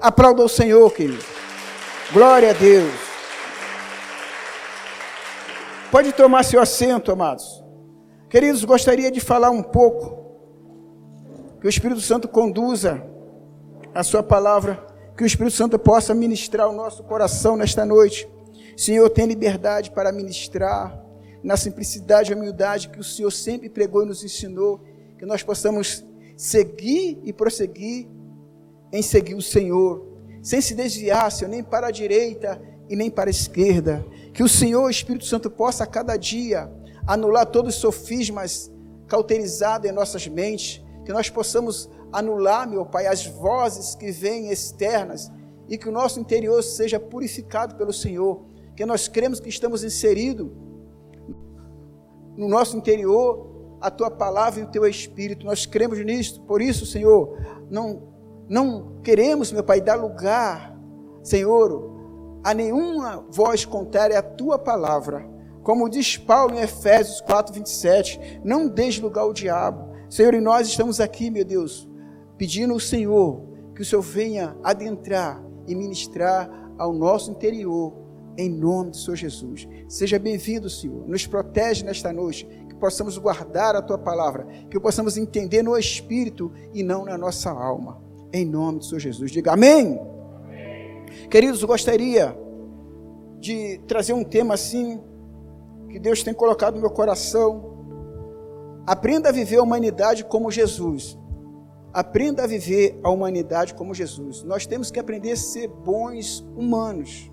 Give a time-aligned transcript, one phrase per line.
[0.00, 1.24] Aplauda o Senhor, querido.
[2.12, 2.92] Glória a Deus.
[5.90, 7.64] Pode tomar seu assento, amados.
[8.30, 10.16] Queridos, gostaria de falar um pouco.
[11.60, 13.04] Que o Espírito Santo conduza
[13.92, 14.86] a sua palavra.
[15.16, 18.28] Que o Espírito Santo possa ministrar o nosso coração nesta noite.
[18.76, 20.96] Senhor, tem liberdade para ministrar
[21.42, 24.80] na simplicidade e humildade que o Senhor sempre pregou e nos ensinou.
[25.18, 26.04] Que nós possamos
[26.36, 28.08] seguir e prosseguir
[28.92, 30.06] em seguir o Senhor,
[30.42, 34.04] sem se desviar, Senhor, nem para a direita e nem para a esquerda.
[34.32, 36.70] Que o Senhor, Espírito Santo, possa a cada dia
[37.06, 38.70] anular todos os sofismas
[39.06, 45.30] cauterizados em nossas mentes, que nós possamos anular, meu Pai, as vozes que vêm externas
[45.68, 48.44] e que o nosso interior seja purificado pelo Senhor,
[48.76, 50.50] que nós cremos que estamos inseridos
[52.36, 53.48] no nosso interior
[53.80, 55.44] a tua palavra e o teu espírito.
[55.44, 56.40] Nós cremos nisto.
[56.42, 57.36] Por isso, Senhor,
[57.70, 58.17] não
[58.48, 60.76] não queremos, meu Pai, dar lugar,
[61.22, 65.28] Senhor, a nenhuma voz contrária à tua palavra.
[65.62, 69.92] Como diz Paulo em Efésios 4, 27, não deixe lugar ao diabo.
[70.08, 71.88] Senhor, e nós estamos aqui, meu Deus,
[72.38, 73.42] pedindo ao Senhor
[73.74, 77.92] que o Senhor venha adentrar e ministrar ao nosso interior,
[78.38, 79.68] em nome do Senhor Jesus.
[79.88, 81.06] Seja bem-vindo, Senhor.
[81.06, 86.82] Nos protege nesta noite possamos guardar a tua palavra, que possamos entender no espírito e
[86.82, 88.07] não na nossa alma.
[88.32, 89.30] Em nome do Senhor Jesus.
[89.30, 89.98] Diga amém.
[90.44, 91.06] amém.
[91.30, 92.36] Queridos, gostaria
[93.40, 95.00] de trazer um tema assim,
[95.88, 97.78] que Deus tem colocado no meu coração.
[98.86, 101.18] Aprenda a viver a humanidade como Jesus.
[101.92, 104.42] Aprenda a viver a humanidade como Jesus.
[104.42, 107.30] Nós temos que aprender a ser bons humanos.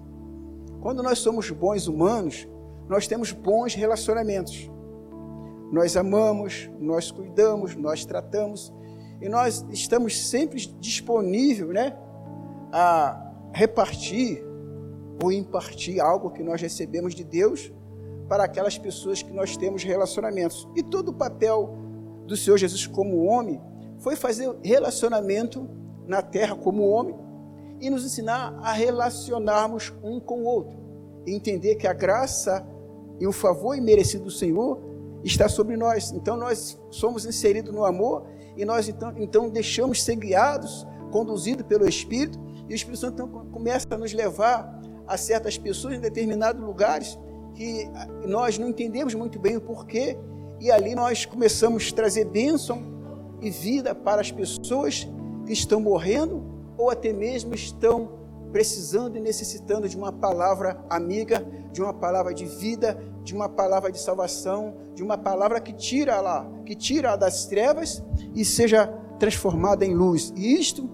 [0.81, 2.47] Quando nós somos bons humanos,
[2.87, 4.71] nós temos bons relacionamentos.
[5.71, 8.71] Nós amamos, nós cuidamos, nós tratamos
[9.21, 11.97] e nós estamos sempre disponíveis né,
[12.71, 14.43] a repartir
[15.23, 17.71] ou impartir algo que nós recebemos de Deus
[18.27, 20.67] para aquelas pessoas que nós temos relacionamentos.
[20.75, 21.75] E todo o papel
[22.25, 23.61] do Senhor Jesus como homem
[23.99, 25.69] foi fazer relacionamento
[26.05, 27.15] na terra como homem
[27.79, 30.77] e nos ensinar a relacionarmos um com o outro.
[31.25, 32.65] Entender que a graça
[33.19, 34.79] e o favor imerecido do Senhor
[35.23, 36.11] está sobre nós.
[36.11, 41.87] Então nós somos inseridos no amor e nós então, então deixamos ser guiados, conduzidos pelo
[41.87, 46.61] Espírito, e o Espírito Santo então, começa a nos levar a certas pessoas em determinados
[46.61, 47.17] lugares
[47.53, 47.89] que
[48.27, 50.17] nós não entendemos muito bem o porquê,
[50.59, 52.81] e ali nós começamos a trazer bênção
[53.41, 55.07] e vida para as pessoas
[55.45, 56.43] que estão morrendo
[56.77, 58.24] ou até mesmo estão
[58.55, 63.91] precisando e necessitando de uma palavra amiga, de uma palavra de vida, de uma palavra
[63.91, 68.01] de salvação, de uma palavra que tira lá, que tira das trevas
[68.33, 68.87] e seja
[69.19, 70.31] transformada em luz.
[70.37, 70.89] E isto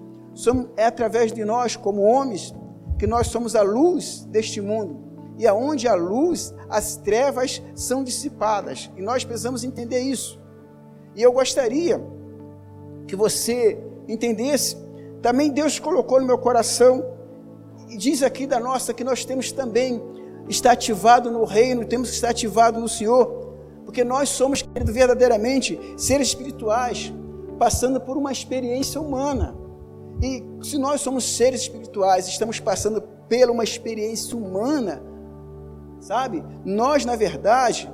[0.75, 2.51] é através de nós, como homens,
[2.97, 4.97] que nós somos a luz deste mundo.
[5.38, 8.89] E aonde a luz, as trevas são dissipadas.
[8.97, 10.41] E nós precisamos entender isso.
[11.16, 12.03] E eu gostaria
[13.05, 14.75] que você entendesse.
[15.21, 17.20] Também Deus colocou no meu coração
[17.91, 20.02] e diz aqui da nossa que nós temos também
[20.47, 23.53] estar ativado no reino, temos que estar ativado no Senhor,
[23.84, 27.13] porque nós somos, querido, verdadeiramente seres espirituais,
[27.59, 29.53] passando por uma experiência humana.
[30.24, 35.03] E se nós somos seres espirituais, estamos passando por uma experiência humana,
[36.00, 36.41] sabe?
[36.63, 37.91] Nós, na verdade,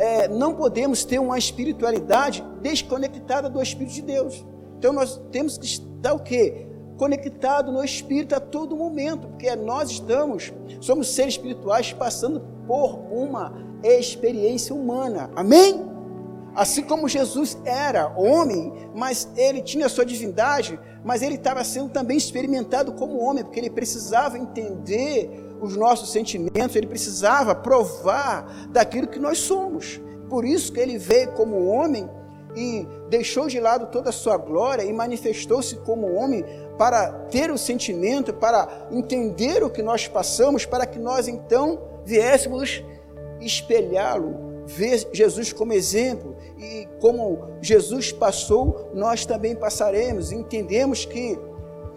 [0.00, 4.44] é, não podemos ter uma espiritualidade desconectada do Espírito de Deus.
[4.76, 6.66] Então nós temos que estar o quê?
[7.00, 10.52] Conectado no Espírito a todo momento, porque nós estamos,
[10.82, 15.30] somos seres espirituais passando por uma experiência humana.
[15.34, 15.82] Amém?
[16.54, 22.18] Assim como Jesus era homem, mas ele tinha sua divindade, mas ele estava sendo também
[22.18, 29.18] experimentado como homem, porque ele precisava entender os nossos sentimentos, ele precisava provar daquilo que
[29.18, 29.98] nós somos.
[30.28, 32.06] Por isso que ele veio como homem
[32.56, 36.44] e deixou de lado toda a sua glória e manifestou-se como homem
[36.78, 42.82] para ter o sentimento, para entender o que nós passamos, para que nós então viéssemos
[43.40, 50.32] espelhá-lo, ver Jesus como exemplo e como Jesus passou, nós também passaremos.
[50.32, 51.38] Entendemos que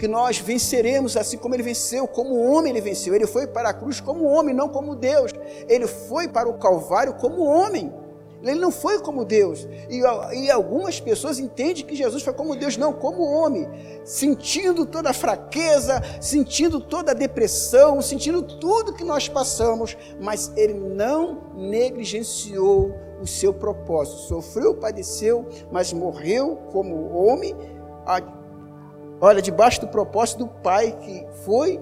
[0.04, 3.16] que nós venceremos assim como ele venceu, como homem ele venceu.
[3.16, 5.31] Ele foi para a cruz como homem, não como Deus.
[5.69, 7.94] Ele foi para o Calvário como homem.
[8.44, 9.66] Ele não foi como Deus.
[9.90, 10.01] E,
[10.36, 13.69] e, algumas pessoas entendem que Jesus foi como Deus, não, como homem,
[14.04, 20.74] sentindo toda a fraqueza, sentindo toda a depressão, sentindo tudo que nós passamos, mas ele
[20.74, 24.28] não negligenciou o seu propósito.
[24.28, 27.56] Sofreu, padeceu, mas morreu como homem,
[29.22, 31.80] Olha, debaixo do propósito do Pai que foi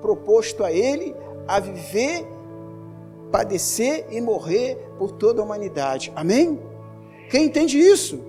[0.00, 1.14] proposto a ele
[1.46, 2.26] a viver,
[3.30, 6.12] padecer e morrer por toda a humanidade.
[6.14, 6.60] Amém?
[7.30, 8.20] Quem entende isso?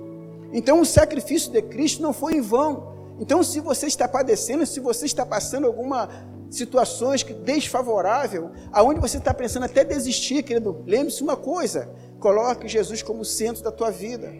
[0.51, 2.95] Então o sacrifício de Cristo não foi em vão.
[3.19, 6.09] Então, se você está padecendo, se você está passando alguma
[6.49, 11.89] situações que desfavorável, aonde você está pensando até desistir, querido, lembre-se uma coisa:
[12.19, 14.33] coloque Jesus como centro da tua vida.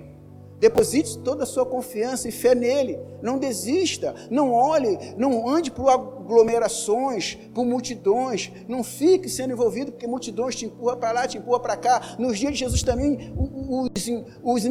[0.60, 2.98] Deposite toda a sua confiança e fé nele.
[3.22, 4.16] Não desista.
[4.30, 8.52] Não olhe, não ande por aglomerações, por multidões.
[8.68, 12.16] Não fique sendo envolvido, porque multidões te empurram para lá, te empurram para cá.
[12.18, 14.08] Nos dias de Jesus também, os,
[14.44, 14.66] os,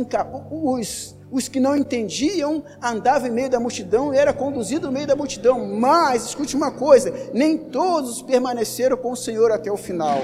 [0.50, 5.06] os, os que não entendiam andavam em meio da multidão e era conduzido no meio
[5.06, 5.66] da multidão.
[5.66, 10.20] Mas, escute uma coisa: nem todos permaneceram com o Senhor até o final.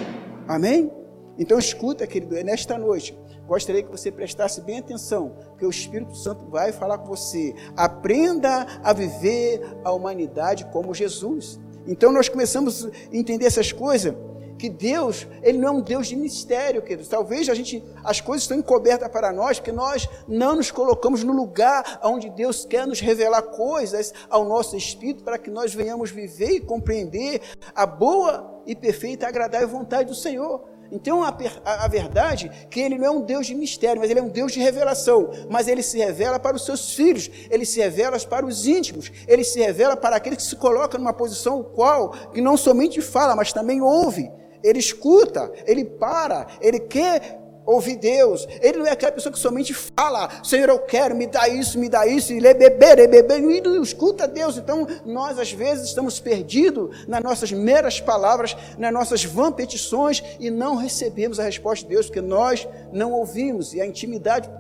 [0.48, 0.90] Amém?
[1.38, 3.18] Então, escuta, querido, é nesta noite
[3.50, 7.52] gostaria que você prestasse bem atenção, que o Espírito Santo vai falar com você.
[7.76, 11.58] Aprenda a viver a humanidade como Jesus.
[11.85, 14.14] Então nós começamos a entender essas coisas,
[14.56, 17.08] que Deus, ele não é um Deus de mistério, queridos.
[17.08, 21.32] Talvez a gente, as coisas estão encobertas para nós, porque nós não nos colocamos no
[21.32, 26.50] lugar onde Deus quer nos revelar coisas ao nosso espírito, para que nós venhamos viver
[26.50, 27.41] e compreender
[27.75, 30.70] a boa e perfeita agradável vontade do Senhor.
[30.92, 34.10] Então a, a, a, verdade é que ele não é um Deus de mistério, mas
[34.10, 35.31] ele é um Deus de revelação.
[35.48, 39.44] Mas ele se revela para os seus filhos, ele se revela para os íntimos, ele
[39.44, 43.52] se revela para aquele que se coloca numa posição qual que não somente fala, mas
[43.52, 44.31] também ouve.
[44.62, 48.46] Ele escuta, ele para, ele quer ouvir Deus.
[48.60, 51.88] Ele não é aquela pessoa que somente fala, Senhor, eu quero, me dá isso, me
[51.88, 54.56] dá isso, e lê beber, e beber, e não escuta Deus.
[54.56, 60.50] Então, nós às vezes estamos perdidos nas nossas meras palavras, nas nossas vã petições, e
[60.50, 64.50] não recebemos a resposta de Deus, porque nós não ouvimos, e a intimidade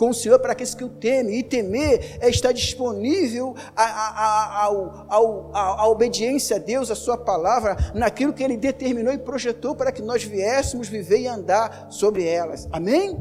[0.00, 1.40] com o Senhor para aqueles que o temem.
[1.40, 8.42] E temer é estar disponível à, a obediência a Deus, a Sua palavra, naquilo que
[8.42, 12.66] Ele determinou e projetou para que nós viéssemos viver e andar sobre elas.
[12.72, 13.14] Amém?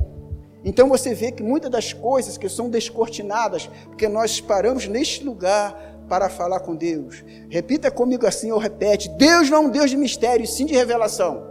[0.64, 6.06] Então você vê que muitas das coisas que são descortinadas, porque nós paramos neste lugar
[6.08, 7.26] para falar com Deus.
[7.50, 11.46] Repita comigo assim, ou repete: Deus não é um Deus de mistério, sim de revelação.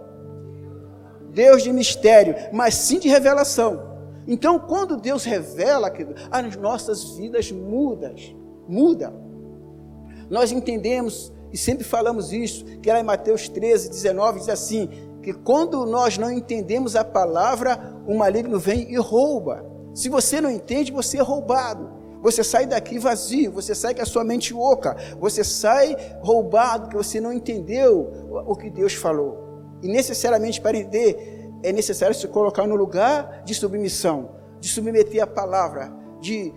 [1.34, 3.87] Deus de mistério, mas sim de revelação.
[4.28, 5.90] Então, quando Deus revela,
[6.30, 8.14] as nossas vidas mudam,
[8.68, 9.10] muda.
[10.28, 14.90] Nós entendemos e sempre falamos isso, que lá em Mateus 13, 19 diz assim,
[15.22, 19.64] que quando nós não entendemos a palavra, o maligno vem e rouba.
[19.94, 21.96] Se você não entende, você é roubado.
[22.20, 26.96] Você sai daqui vazio, você sai com a sua mente oca, você sai roubado, porque
[26.96, 28.12] você não entendeu
[28.46, 29.38] o que Deus falou.
[29.82, 35.26] E necessariamente para entender é necessário se colocar no lugar de submissão, de submeter a
[35.26, 36.52] palavra, de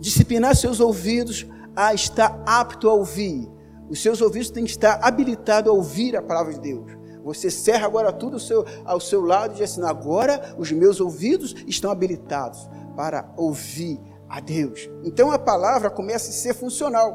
[0.00, 3.48] disciplinar seus ouvidos a estar apto a ouvir.
[3.88, 6.92] Os seus ouvidos têm que estar habilitados a ouvir a palavra de Deus.
[7.22, 11.00] Você cerra agora tudo ao seu, ao seu lado e diz assim: agora os meus
[11.00, 14.88] ouvidos estão habilitados para ouvir a Deus.
[15.04, 17.14] Então a palavra começa a ser funcional.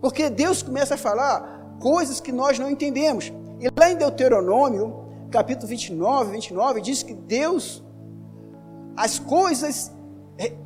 [0.00, 3.32] Porque Deus começa a falar coisas que nós não entendemos.
[3.58, 5.05] E lá em Deuteronômio,
[5.36, 7.84] capítulo 29, 29, diz que Deus,
[8.96, 9.92] as coisas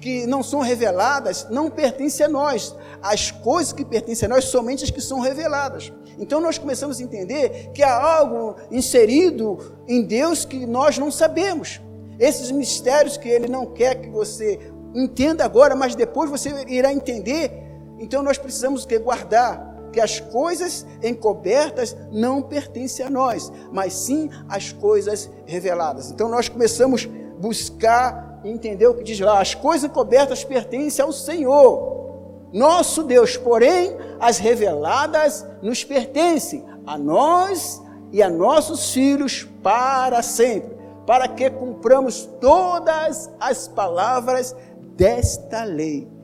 [0.01, 2.77] que não são reveladas não pertencem a nós.
[3.03, 5.93] As coisas que pertencem a nós, somente as que são reveladas.
[6.21, 11.81] Então nós começamos a entender que há algo inserido em Deus que nós não sabemos.
[12.17, 14.61] Esses mistérios que Ele não quer que você
[14.95, 17.51] entenda agora, mas depois você irá entender.
[17.99, 24.31] Então nós precisamos que guardar que as coisas encobertas não pertencem a nós, mas sim
[24.49, 26.11] as coisas reveladas.
[26.11, 31.13] Então nós começamos a buscar entender o que diz lá: as coisas encobertas pertencem ao
[31.13, 37.81] Senhor, nosso Deus, porém as reveladas nos pertencem a nós
[38.13, 44.55] e a nossos filhos para sempre, para que cumpramos todas as palavras
[44.97, 46.20] desta lei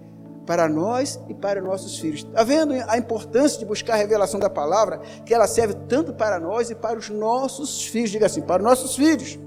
[0.46, 2.20] para nós e para nossos filhos.
[2.20, 6.38] Está vendo a importância de buscar a revelação da palavra, que ela serve tanto para
[6.38, 9.38] nós e para os nossos filhos, diga assim, para os nossos filhos.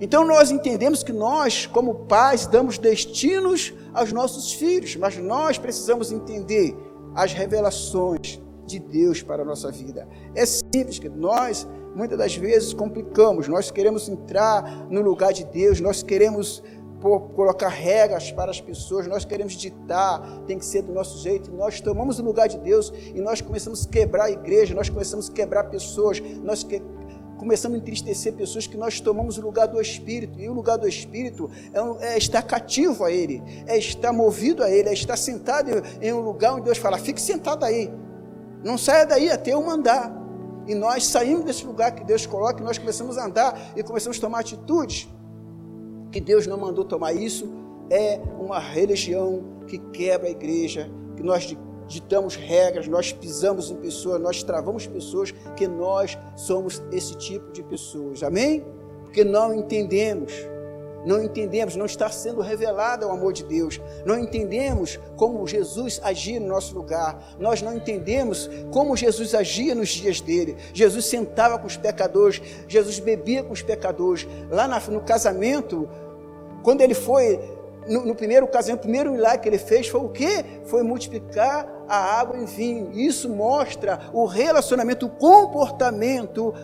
[0.00, 6.10] Então nós entendemos que nós, como pais, damos destinos aos nossos filhos, mas nós precisamos
[6.10, 6.76] entender
[7.14, 10.08] as revelações de Deus para a nossa vida.
[10.34, 15.80] É simples que nós muitas das vezes complicamos, nós queremos entrar no lugar de Deus,
[15.80, 16.62] nós queremos
[17.00, 21.50] por colocar regras para as pessoas, nós queremos ditar, tem que ser do nosso jeito.
[21.50, 25.30] Nós tomamos o lugar de Deus e nós começamos a quebrar a igreja, nós começamos
[25.30, 26.82] a quebrar pessoas, nós que,
[27.38, 30.38] começamos a entristecer pessoas que nós tomamos o lugar do Espírito.
[30.38, 31.50] E o lugar do Espírito
[32.00, 36.08] é, é estar cativo a Ele, é estar movido a Ele, é estar sentado em,
[36.08, 37.90] em um lugar onde Deus fala: fique sentado aí,
[38.62, 40.20] não saia daí até eu mandar.
[40.66, 44.18] E nós saímos desse lugar que Deus coloca e nós começamos a andar e começamos
[44.18, 45.08] a tomar atitudes
[46.10, 47.12] que Deus não mandou tomar.
[47.12, 47.48] Isso
[47.90, 51.56] é uma religião que quebra a igreja, que nós
[51.90, 57.62] ditamos regras, nós pisamos em pessoas, nós travamos pessoas, que nós somos esse tipo de
[57.62, 58.22] pessoas.
[58.22, 58.64] Amém?
[59.02, 60.32] Porque não entendemos,
[61.04, 66.38] não entendemos, não está sendo revelado o amor de Deus, não entendemos como Jesus agia
[66.38, 70.56] no nosso lugar, nós não entendemos como Jesus agia nos dias dele.
[70.72, 74.28] Jesus sentava com os pecadores, Jesus bebia com os pecadores.
[74.48, 75.88] Lá no casamento,
[76.62, 77.40] quando ele foi
[77.88, 80.44] no, no, primeiro casamento, o primeiro milagre que ele fez foi o quê?
[80.64, 82.92] Foi multiplicar a água em vinho.
[82.92, 86.54] Isso mostra o relacionamento, o comportamento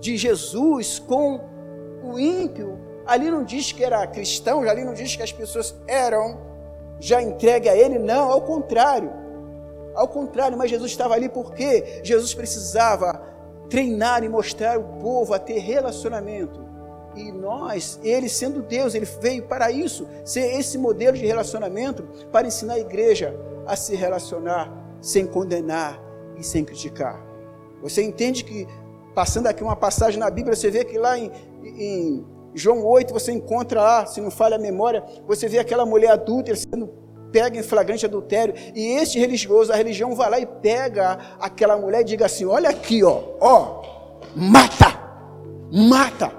[0.00, 1.40] de Jesus com
[2.02, 2.78] o ímpio.
[3.06, 6.46] Ali não diz que era cristão, ali não diz que as pessoas eram
[7.00, 9.12] já entregue a ele, não, ao contrário.
[9.94, 13.22] Ao contrário, mas Jesus estava ali porque Jesus precisava
[13.68, 16.67] treinar e mostrar o povo a ter relacionamento.
[17.18, 22.46] E nós, ele sendo Deus, ele veio para isso, ser esse modelo de relacionamento, para
[22.46, 23.34] ensinar a igreja
[23.66, 26.00] a se relacionar sem condenar
[26.38, 27.20] e sem criticar.
[27.82, 28.68] Você entende que,
[29.16, 31.32] passando aqui uma passagem na Bíblia, você vê que lá em,
[31.64, 36.12] em João 8, você encontra lá, se não falha a memória, você vê aquela mulher
[36.12, 36.88] adulta sendo
[37.32, 42.00] pega em flagrante adultério, e este religioso, a religião vai lá e pega aquela mulher
[42.00, 43.82] e diga assim: olha aqui, ó, ó,
[44.34, 44.98] mata,
[45.70, 46.37] mata.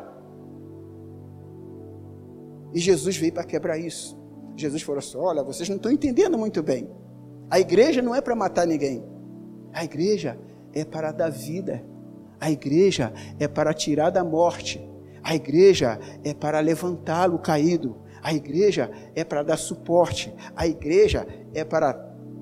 [2.73, 4.17] E Jesus veio para quebrar isso.
[4.55, 6.89] Jesus falou assim: olha, vocês não estão entendendo muito bem.
[7.49, 9.03] A igreja não é para matar ninguém.
[9.73, 10.37] A igreja
[10.73, 11.83] é para dar vida.
[12.39, 14.87] A igreja é para tirar da morte.
[15.23, 17.97] A igreja é para levantá-lo caído.
[18.21, 20.33] A igreja é para dar suporte.
[20.55, 21.93] A igreja é para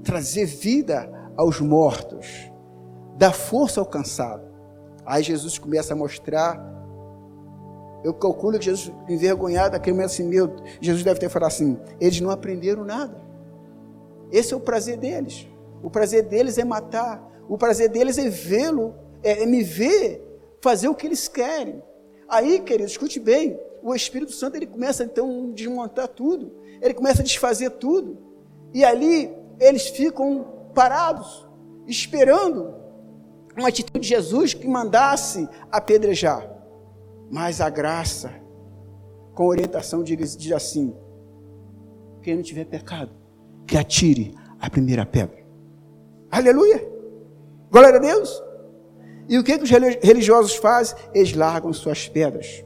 [0.03, 2.51] trazer vida aos mortos,
[3.17, 4.47] dar força ao cansado.
[5.05, 6.76] Aí Jesus começa a mostrar
[8.07, 12.29] eu calculo que Jesus, envergonhado, aquele assim, meu, Jesus deve ter falado assim: eles não
[12.29, 13.21] aprenderam nada.
[14.31, 15.45] Esse é o prazer deles.
[15.83, 17.21] O prazer deles é matar.
[17.49, 20.23] O prazer deles é vê-lo, é, é me ver
[20.61, 21.83] fazer o que eles querem.
[22.29, 27.21] Aí, querido, escute bem: o Espírito Santo ele começa então a desmontar tudo, ele começa
[27.21, 28.17] a desfazer tudo,
[28.73, 31.45] e ali eles ficam parados,
[31.85, 32.73] esperando
[33.57, 36.56] uma atitude de Jesus que mandasse apedrejar.
[37.29, 38.31] Mas a graça,
[39.33, 40.95] com orientação, diz, diz assim:
[42.21, 43.11] quem não tiver pecado,
[43.65, 45.37] que atire a primeira pedra.
[46.31, 46.85] Aleluia!
[47.69, 48.43] Glória a Deus!
[49.29, 50.97] E o que, que os religiosos fazem?
[51.13, 52.63] Eles largam suas pedras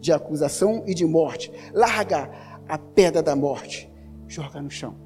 [0.00, 1.52] de acusação e de morte.
[1.72, 2.30] Larga
[2.68, 3.90] a pedra da morte,
[4.26, 4.96] joga no chão.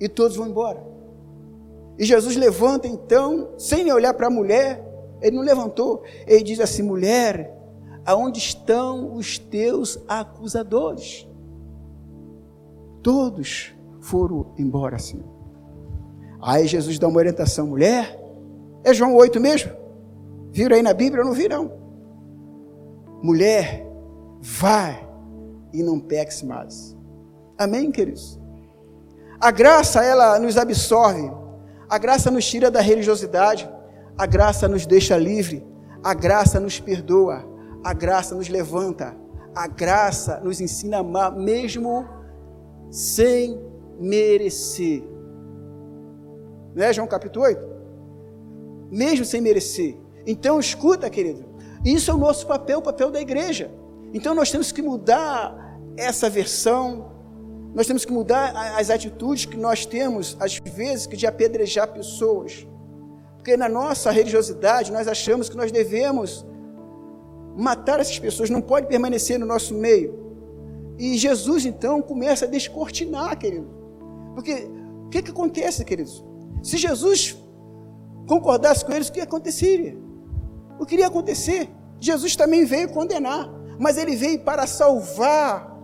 [0.00, 0.82] E todos vão embora.
[1.98, 4.84] E Jesus levanta então, sem olhar para a mulher,
[5.22, 7.55] ele não levantou, ele diz assim: mulher,
[8.06, 11.26] aonde estão os teus acusadores?
[13.02, 15.26] Todos foram embora, Senhor.
[16.40, 18.18] Aí Jesus dá uma orientação, mulher,
[18.84, 19.72] é João 8 mesmo?
[20.52, 21.22] Viram aí na Bíblia?
[21.22, 21.72] Eu não vi não.
[23.22, 23.84] Mulher,
[24.40, 25.06] vai
[25.72, 26.96] e não peques mais.
[27.58, 28.38] Amém, queridos?
[29.40, 31.30] A graça, ela nos absorve.
[31.88, 33.68] A graça nos tira da religiosidade.
[34.16, 35.66] A graça nos deixa livre.
[36.02, 37.55] A graça nos perdoa.
[37.86, 39.14] A graça nos levanta,
[39.54, 42.04] a graça nos ensina a amar, mesmo
[42.90, 43.60] sem
[44.00, 45.04] merecer.
[46.74, 47.64] Não é João capítulo 8?
[48.90, 49.96] Mesmo sem merecer.
[50.26, 51.44] Então, escuta, querido,
[51.84, 53.70] isso é o nosso papel, o papel da igreja.
[54.12, 57.12] Então, nós temos que mudar essa versão,
[57.72, 62.66] nós temos que mudar as atitudes que nós temos, às vezes, de apedrejar pessoas.
[63.36, 66.44] Porque na nossa religiosidade, nós achamos que nós devemos
[67.56, 70.26] matar essas pessoas, não pode permanecer no nosso meio.
[70.98, 73.68] E Jesus então começa a descortinar, querido.
[74.34, 74.68] Porque
[75.06, 76.24] o que, que acontece, queridos?
[76.62, 77.36] Se Jesus
[78.26, 79.96] concordasse com eles, o que aconteceria?
[80.78, 81.68] O que iria acontecer?
[81.98, 83.48] Jesus também veio condenar,
[83.78, 85.74] mas ele veio para salvar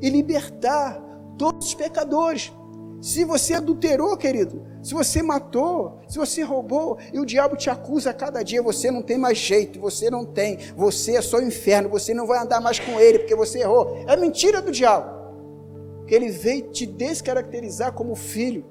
[0.00, 1.00] e libertar
[1.38, 2.52] todos os pecadores.
[3.00, 8.10] Se você adulterou, querido, se você matou, se você roubou, e o diabo te acusa
[8.10, 11.42] a cada dia, você não tem mais jeito, você não tem, você é só o
[11.42, 14.02] inferno, você não vai andar mais com ele porque você errou.
[14.06, 15.20] É mentira do diabo.
[16.06, 18.64] Que ele veio te descaracterizar como filho.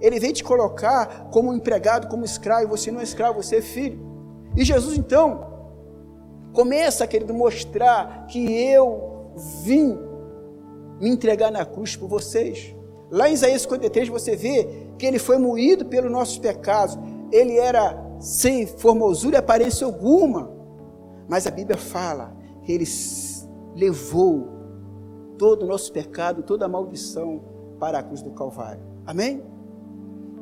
[0.00, 4.00] Ele veio te colocar como empregado, como escravo, você não é escravo, você é filho.
[4.56, 5.46] E Jesus então
[6.52, 9.30] começa, querido, mostrar que eu
[9.62, 9.96] vim
[11.00, 12.74] me entregar na cruz por vocês.
[13.10, 16.98] Lá em Isaías 53 você vê que ele foi moído pelos nossos pecados.
[17.32, 20.50] Ele era sem formosura e aparência alguma.
[21.28, 22.84] Mas a Bíblia fala que ele
[23.74, 24.48] levou
[25.38, 27.40] todo o nosso pecado, toda a maldição
[27.78, 28.82] para a cruz do Calvário.
[29.06, 29.42] Amém?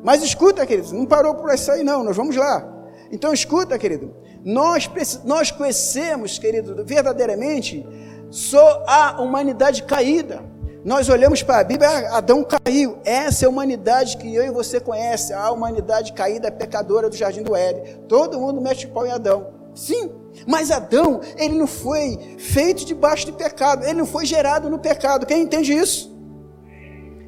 [0.02, 2.72] Mas escuta, queridos, não parou por isso aí não, nós vamos lá.
[3.10, 4.90] Então escuta, querido, nós,
[5.24, 7.86] nós conhecemos, querido, verdadeiramente,
[8.30, 10.42] só a humanidade caída.
[10.86, 12.98] Nós olhamos para a Bíblia, ah, Adão caiu.
[13.04, 17.42] Essa é a humanidade que eu e você conhece, a humanidade caída, pecadora do jardim
[17.42, 18.02] do Éden.
[18.06, 19.48] Todo mundo mete o pau em Adão.
[19.74, 20.12] Sim,
[20.46, 25.26] mas Adão, ele não foi feito debaixo de pecado, ele não foi gerado no pecado.
[25.26, 26.16] Quem entende isso?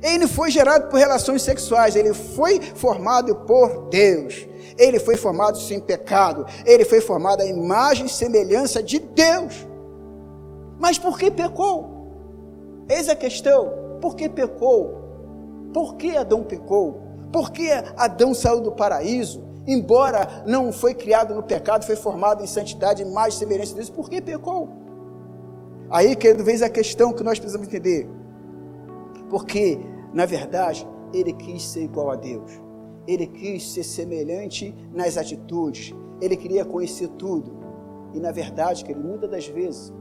[0.05, 4.47] Ele não foi gerado por relações sexuais, ele foi formado por Deus.
[4.79, 9.67] Ele foi formado sem pecado, ele foi formado à imagem e semelhança de Deus.
[10.79, 11.98] Mas por que pecou?
[12.89, 15.09] Eis a questão: por que pecou?
[15.73, 17.03] Por que Adão pecou?
[17.33, 19.47] Por que Adão saiu do paraíso?
[19.67, 24.09] Embora não foi criado no pecado, foi formado em santidade, mais semelhança de Deus, por
[24.09, 24.69] que pecou?
[25.91, 28.09] Aí, querido, vez a questão que nós precisamos entender.
[29.29, 29.79] Porque,
[30.13, 32.51] na verdade, ele quis ser igual a Deus.
[33.07, 35.95] Ele quis ser semelhante nas atitudes.
[36.21, 37.53] Ele queria conhecer tudo.
[38.15, 39.93] E, na verdade, querido, muitas das vezes,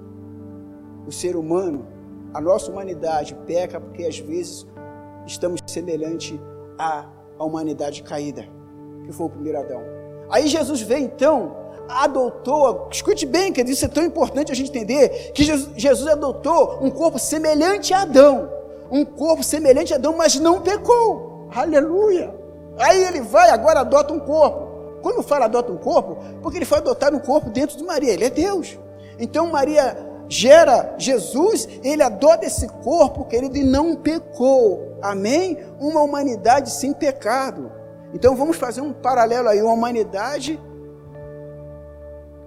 [1.06, 1.86] o ser humano
[2.34, 4.66] a nossa humanidade peca porque às vezes
[5.26, 6.40] estamos semelhante
[6.78, 7.06] à,
[7.40, 8.48] humanidade caída,
[9.06, 9.82] que foi o primeiro Adão.
[10.30, 11.56] Aí Jesus vem então,
[11.88, 16.90] adotou, escute bem, que isso é tão importante a gente entender, que Jesus, adotou um
[16.90, 18.50] corpo semelhante a Adão,
[18.92, 21.48] um corpo semelhante a Adão, mas não pecou.
[21.54, 22.34] Aleluia!
[22.80, 24.68] Aí ele vai, agora adota um corpo.
[25.02, 28.26] Quando fala adota um corpo, porque ele foi adotar um corpo dentro de Maria, ele
[28.26, 28.78] é Deus.
[29.20, 29.96] Então Maria
[30.30, 34.98] gera Jesus, ele adota esse corpo, querido, e não pecou.
[35.02, 35.58] Amém?
[35.80, 37.72] Uma humanidade sem pecado.
[38.14, 40.60] Então vamos fazer um paralelo aí, uma humanidade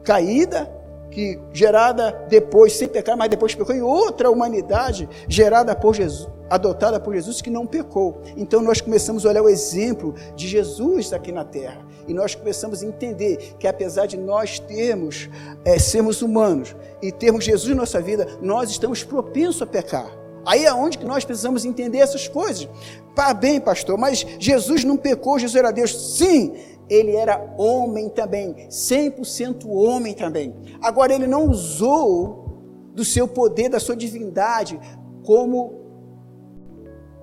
[0.02, 0.70] caída,
[1.10, 7.00] que gerada depois sem pecar, mas depois pecou, e outra humanidade gerada por Jesus, adotada
[7.00, 8.20] por Jesus que não pecou.
[8.36, 12.82] Então nós começamos a olhar o exemplo de Jesus aqui na terra e nós começamos
[12.82, 15.28] a entender que apesar de nós termos,
[15.64, 20.18] é, sermos humanos e termos Jesus em nossa vida, nós estamos propensos a pecar.
[20.44, 22.68] Aí é onde que nós precisamos entender essas coisas.
[23.14, 26.16] Pá, bem, pastor, mas Jesus não pecou, Jesus era Deus.
[26.16, 26.54] Sim,
[26.90, 30.54] ele era homem também, 100% homem também.
[30.82, 34.78] Agora, ele não usou do seu poder, da sua divindade,
[35.24, 35.74] como,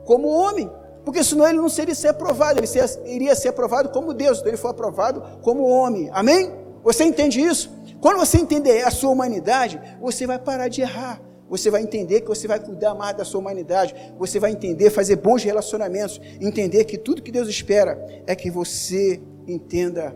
[0.06, 0.72] como homem.
[1.04, 2.68] Porque senão ele não seria ser aprovado, ele
[3.06, 6.10] iria ser aprovado como Deus, então ele foi aprovado como homem.
[6.14, 6.52] Amém?
[6.84, 7.70] Você entende isso?
[8.00, 11.22] Quando você entender a sua humanidade, você vai parar de errar.
[11.50, 13.96] Você vai entender que você vai cuidar mais da sua humanidade.
[14.20, 16.20] Você vai entender, fazer bons relacionamentos.
[16.42, 20.16] Entender que tudo que Deus espera é que você entenda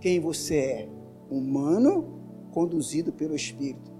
[0.00, 0.88] quem você é.
[1.30, 2.20] Humano
[2.52, 3.92] conduzido pelo Espírito.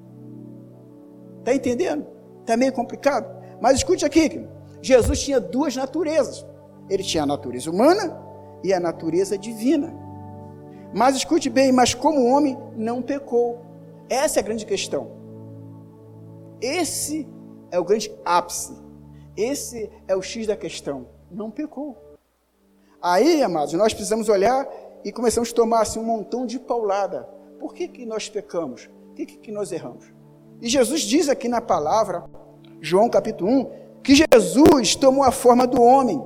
[1.41, 2.07] Está entendendo?
[2.41, 3.27] Está meio complicado?
[3.61, 4.47] Mas escute aqui.
[4.81, 6.47] Jesus tinha duas naturezas.
[6.89, 8.21] Ele tinha a natureza humana
[8.63, 9.93] e a natureza divina.
[10.95, 13.63] Mas escute bem, mas como homem não pecou.
[14.09, 15.11] Essa é a grande questão.
[16.61, 17.27] Esse
[17.71, 18.75] é o grande ápice.
[19.37, 21.09] Esse é o X da questão.
[21.31, 22.04] Não pecou.
[23.05, 24.67] Aí, amados, nós precisamos olhar
[25.05, 27.29] e começamos a tomar assim, um montão de paulada.
[27.61, 28.89] Por que, que nós pecamos?
[29.09, 30.07] Por que, que nós erramos?
[30.59, 32.25] E Jesus diz aqui na palavra,
[32.81, 33.71] João capítulo 1,
[34.03, 36.19] que Jesus tomou a forma do homem,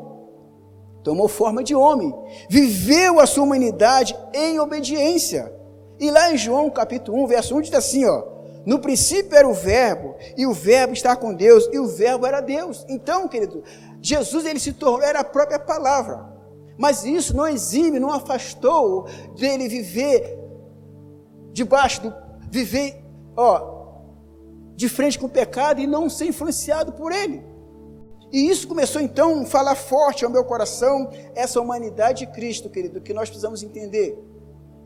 [1.02, 2.14] tomou forma de homem,
[2.48, 5.52] viveu a sua humanidade em obediência.
[5.98, 8.22] E lá em João capítulo 1, verso 1 diz assim, ó,
[8.64, 12.40] no princípio era o verbo, e o verbo está com Deus, e o verbo era
[12.40, 12.86] Deus.
[12.88, 13.64] Então, querido,
[14.00, 16.37] Jesus ele se tornou, era a própria palavra.
[16.78, 20.38] Mas isso não exime, não afastou dele viver
[21.52, 22.14] debaixo do
[22.50, 23.04] viver,
[23.36, 23.76] ó,
[24.76, 27.42] de frente com o pecado e não ser influenciado por ele.
[28.30, 33.00] E isso começou então a falar forte ao meu coração, essa humanidade de Cristo, querido,
[33.00, 34.16] que nós precisamos entender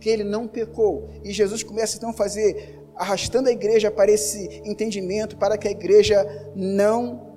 [0.00, 1.10] que ele não pecou.
[1.22, 5.70] E Jesus começa então a fazer, arrastando a igreja para esse entendimento, para que a
[5.70, 6.24] igreja
[6.54, 7.32] não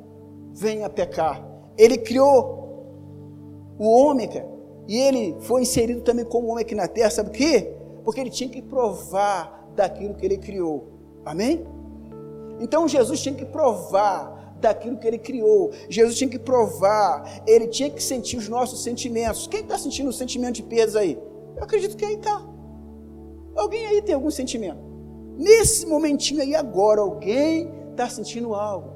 [0.53, 1.45] venha pecar.
[1.77, 2.64] Ele criou
[3.77, 4.29] o homem,
[4.87, 7.73] e ele foi inserido também como homem aqui na terra, sabe por quê?
[8.03, 10.87] Porque ele tinha que provar daquilo que ele criou.
[11.25, 11.65] Amém?
[12.59, 15.71] Então Jesus tinha que provar daquilo que ele criou.
[15.89, 19.47] Jesus tinha que provar, ele tinha que sentir os nossos sentimentos.
[19.47, 21.19] Quem está sentindo o sentimento de perdas aí?
[21.55, 22.45] Eu acredito que aí está.
[23.55, 24.79] Alguém aí tem algum sentimento?
[25.37, 28.91] Nesse momentinho aí agora, alguém está sentindo algo.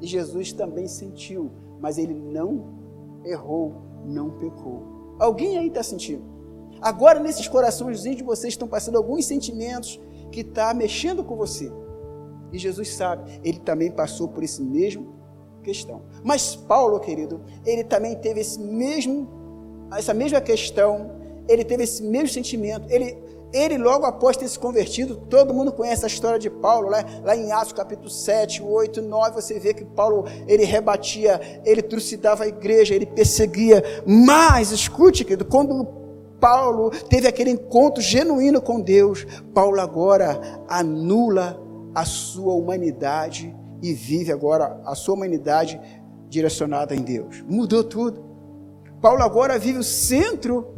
[0.00, 2.83] E Jesus também sentiu, mas ele não
[3.24, 5.16] errou, não pecou.
[5.18, 6.22] Alguém aí está sentindo?
[6.80, 11.72] Agora, nesses corações de vocês estão passando alguns sentimentos que estão tá mexendo com você.
[12.52, 15.14] E Jesus sabe, ele também passou por esse mesmo
[15.62, 16.02] questão.
[16.22, 19.28] Mas Paulo, querido, ele também teve esse mesmo,
[19.92, 21.10] essa mesma questão,
[21.48, 23.18] ele teve esse mesmo sentimento, ele,
[23.54, 27.04] ele logo após ter se convertido, todo mundo conhece a história de Paulo, né?
[27.22, 32.42] lá em Atos capítulo 7, 8, 9, você vê que Paulo, ele rebatia, ele trucidava
[32.42, 35.86] a igreja, ele perseguia, mas, escute, querido, quando
[36.40, 41.58] Paulo teve aquele encontro genuíno com Deus, Paulo agora anula
[41.94, 45.80] a sua humanidade e vive agora a sua humanidade
[46.28, 47.42] direcionada em Deus.
[47.48, 48.24] Mudou tudo.
[49.00, 50.73] Paulo agora vive o centro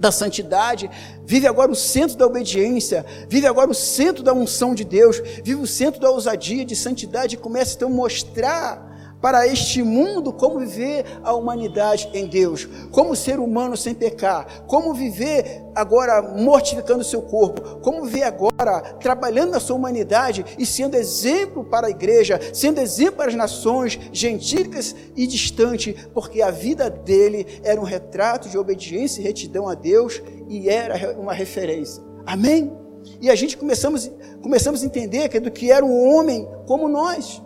[0.00, 0.90] da santidade,
[1.26, 5.60] vive agora o centro da obediência, vive agora o centro da unção de Deus, vive
[5.60, 8.89] o centro da ousadia de santidade e começa então a mostrar
[9.20, 14.94] para este mundo como viver a humanidade em Deus, como ser humano sem pecar, como
[14.94, 20.96] viver agora mortificando o seu corpo, como viver agora trabalhando na sua humanidade e sendo
[20.96, 26.88] exemplo para a igreja, sendo exemplo para as nações gentílicas e distantes, porque a vida
[26.88, 32.02] dele era um retrato de obediência e retidão a Deus e era uma referência.
[32.26, 32.72] Amém?
[33.20, 34.10] E a gente começamos,
[34.42, 37.42] começamos a entender que, do que era um homem como nós.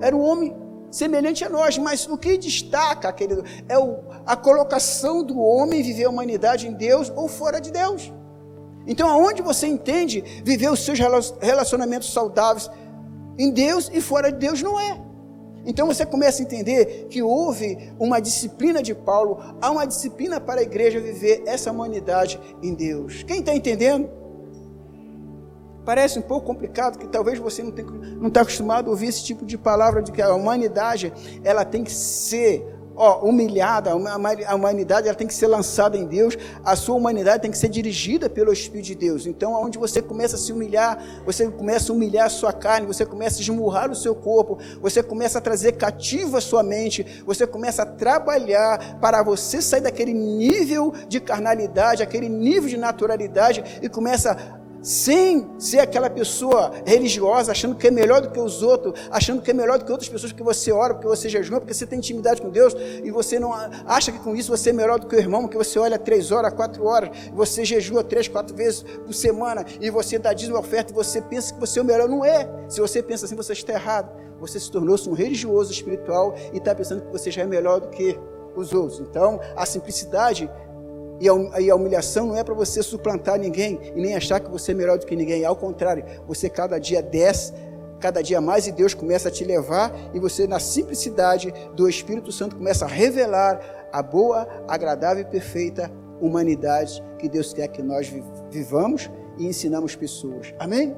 [0.00, 0.54] Era um homem
[0.90, 6.04] semelhante a nós, mas o que destaca, querido, é o, a colocação do homem viver
[6.04, 8.12] a humanidade em Deus ou fora de Deus.
[8.86, 10.98] Então, aonde você entende viver os seus
[11.40, 12.70] relacionamentos saudáveis
[13.38, 15.06] em Deus e fora de Deus não é.
[15.66, 20.60] Então você começa a entender que houve uma disciplina de Paulo, há uma disciplina para
[20.60, 23.24] a igreja viver essa humanidade em Deus.
[23.24, 24.08] Quem está entendendo?
[25.86, 29.56] Parece um pouco complicado, que talvez você não está acostumado a ouvir esse tipo de
[29.56, 31.12] palavra de que a humanidade
[31.44, 36.36] ela tem que ser ó, humilhada, a humanidade ela tem que ser lançada em Deus,
[36.64, 39.26] a sua humanidade tem que ser dirigida pelo Espírito de Deus.
[39.26, 43.06] Então, onde você começa a se humilhar, você começa a humilhar a sua carne, você
[43.06, 47.46] começa a esmurrar o seu corpo, você começa a trazer cativo a sua mente, você
[47.46, 53.88] começa a trabalhar para você sair daquele nível de carnalidade, aquele nível de naturalidade e
[53.88, 59.42] começa sem ser aquela pessoa religiosa, achando que é melhor do que os outros, achando
[59.42, 61.84] que é melhor do que outras pessoas, porque você ora, porque você jejuma, porque você
[61.84, 62.72] tem intimidade com Deus,
[63.02, 65.58] e você não acha que com isso você é melhor do que o irmão, porque
[65.58, 70.20] você olha três horas, quatro horas, você jejua três, quatro vezes por semana, e você
[70.20, 72.08] dá dízimo oferta, e você pensa que você é o melhor.
[72.08, 72.48] Não é.
[72.68, 74.08] Se você pensa assim, você está errado.
[74.38, 77.88] Você se tornou-se um religioso espiritual e está pensando que você já é melhor do
[77.88, 78.16] que
[78.54, 79.00] os outros.
[79.00, 80.50] Então, a simplicidade
[81.20, 84.74] e a humilhação não é para você suplantar ninguém e nem achar que você é
[84.74, 85.44] melhor do que ninguém.
[85.44, 87.52] Ao contrário, você cada dia desce,
[87.98, 92.30] cada dia mais e Deus começa a te levar e você, na simplicidade do Espírito
[92.30, 98.12] Santo, começa a revelar a boa, agradável e perfeita humanidade que Deus quer que nós
[98.50, 100.54] vivamos e ensinamos pessoas.
[100.58, 100.94] Amém?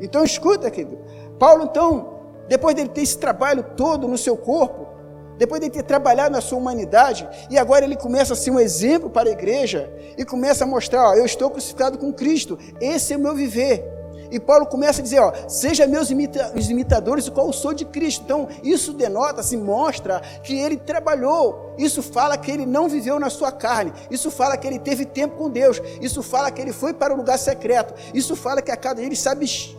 [0.00, 0.98] Então escuta, querido.
[1.38, 4.88] Paulo, então, depois dele ter esse trabalho todo no seu corpo,
[5.40, 9.08] depois de ter trabalhado na sua humanidade, e agora ele começa a ser um exemplo
[9.08, 13.16] para a igreja, e começa a mostrar: ó, eu estou crucificado com Cristo, esse é
[13.16, 13.99] o meu viver.
[14.30, 18.22] E Paulo começa a dizer, ó, seja meus imita imitadores, qual eu sou de Cristo.
[18.24, 21.74] Então, isso denota, se mostra que ele trabalhou.
[21.78, 23.92] Isso fala que ele não viveu na sua carne.
[24.10, 25.80] Isso fala que ele teve tempo com Deus.
[26.00, 27.94] Isso fala que ele foi para o lugar secreto.
[28.12, 29.74] Isso fala que a cada dia ele se, abstia,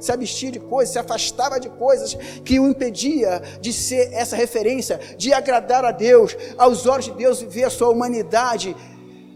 [0.00, 5.00] se abstia de coisas, se afastava de coisas que o impedia de ser essa referência,
[5.16, 8.76] de agradar a Deus, aos olhos de Deus, viver a sua humanidade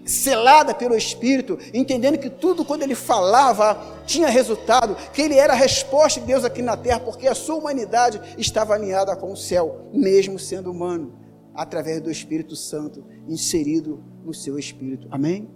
[0.06, 5.56] selada pelo Espírito, entendendo que tudo quando ele falava tinha resultado, que ele era a
[5.56, 9.88] resposta de Deus aqui na terra, porque a sua humanidade estava alinhada com o céu,
[9.92, 11.12] mesmo sendo humano,
[11.54, 15.08] através do Espírito Santo inserido no seu espírito.
[15.10, 15.50] Amém?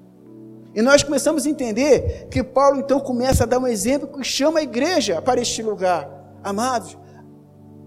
[0.74, 4.60] E nós começamos a entender que Paulo então começa a dar um exemplo que chama
[4.60, 6.08] a igreja para este lugar.
[6.42, 6.96] Amados,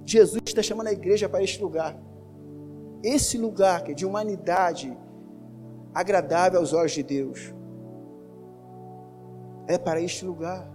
[0.05, 1.97] Jesus está chamando a igreja para este lugar.
[3.01, 4.95] Esse lugar que é de humanidade,
[5.93, 7.53] agradável aos olhos de Deus.
[9.67, 10.69] É para este lugar.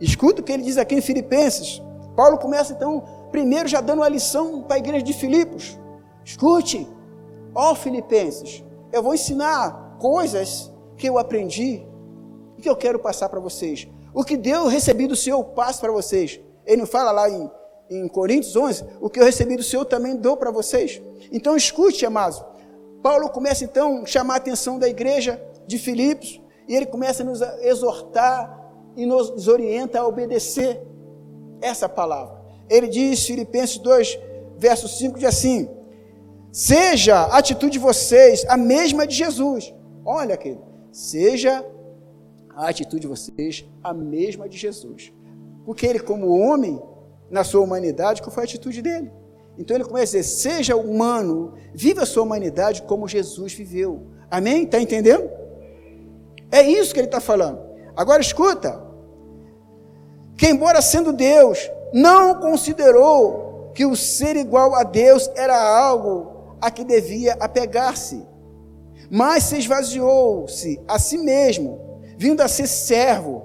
[0.00, 1.82] Escuta o que ele diz aqui em Filipenses.
[2.16, 5.78] Paulo começa então, primeiro já dando uma lição para a igreja de Filipos.
[6.24, 6.86] Escute,
[7.54, 11.86] ó Filipenses, eu vou ensinar coisas que eu aprendi
[12.56, 13.88] e que eu quero passar para vocês.
[14.12, 16.40] O que Deus recebi do Senhor, eu passo para vocês.
[16.66, 17.50] Ele não fala lá em,
[17.90, 21.00] em Coríntios 11, o que eu recebi do Senhor também dou para vocês.
[21.30, 22.42] Então escute, amados,
[23.02, 27.26] Paulo começa então a chamar a atenção da igreja de Filipos E ele começa a
[27.26, 28.58] nos exortar
[28.96, 30.80] e nos orienta a obedecer
[31.60, 32.40] essa palavra.
[32.68, 34.18] Ele diz, Filipenses 2,
[34.56, 35.68] verso 5, diz assim:
[36.52, 39.74] Seja a atitude de vocês a mesma de Jesus.
[40.04, 41.64] Olha, querido, seja
[42.54, 45.12] a atitude de vocês a mesma de Jesus.
[45.64, 46.80] Porque ele, como homem,
[47.30, 49.10] na sua humanidade, qual foi a atitude dele?
[49.60, 54.06] Então ele começa a dizer: seja humano, viva a sua humanidade como Jesus viveu.
[54.30, 54.64] Amém?
[54.64, 55.30] Está entendendo?
[56.50, 57.60] É isso que ele está falando.
[57.94, 58.82] Agora escuta:
[60.38, 66.70] que, embora sendo Deus, não considerou que o ser igual a Deus era algo a
[66.70, 68.26] que devia apegar-se,
[69.10, 73.42] mas se esvaziou-se a si mesmo, vindo a ser servo,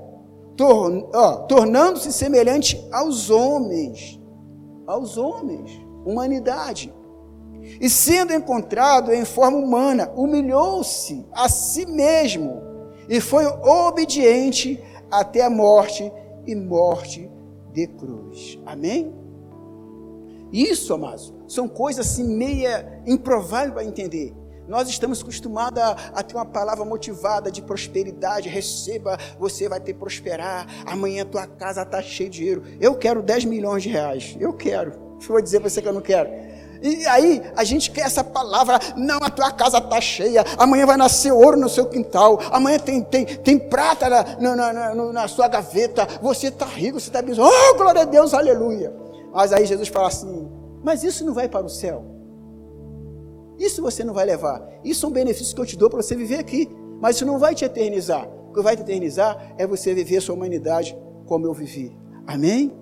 [0.55, 1.09] tor
[1.49, 4.17] tornando-se semelhante aos homens,
[4.87, 6.93] aos homens, humanidade.
[7.81, 12.61] E sendo encontrado em forma humana, humilhou-se a si mesmo
[13.09, 16.11] e foi obediente até a morte
[16.45, 17.29] e morte
[17.73, 18.59] de cruz.
[18.65, 19.13] Amém?
[20.51, 24.33] Isso, amados, são coisas assim meia improváveis para entender.
[24.67, 28.49] Nós estamos acostumados a, a, ter uma palavra motivada de prosperidade.
[28.49, 30.65] Receba, você vai ter prosperar.
[30.85, 32.63] Amanhã tua casa está cheia de dinheiro.
[32.79, 34.35] Eu quero 10 milhões de reais.
[34.39, 35.04] Eu quero.
[35.19, 36.29] Vou dizer para você que eu não quero.
[36.81, 40.97] E aí a gente quer essa palavra, não, a tua casa está cheia, amanhã vai
[40.97, 45.47] nascer ouro no seu quintal, amanhã tem, tem, tem prata na, na, na, na sua
[45.47, 48.93] gaveta, você está rico, você está bem, oh glória a Deus, aleluia.
[49.33, 50.47] Mas aí Jesus fala assim,
[50.83, 52.05] mas isso não vai para o céu.
[53.57, 54.61] Isso você não vai levar.
[54.83, 56.69] Isso é um benefício que eu te dou para você viver aqui.
[57.01, 58.27] Mas isso não vai te eternizar.
[58.49, 61.97] O que vai te eternizar é você viver a sua humanidade como eu vivi.
[62.27, 62.73] Amém?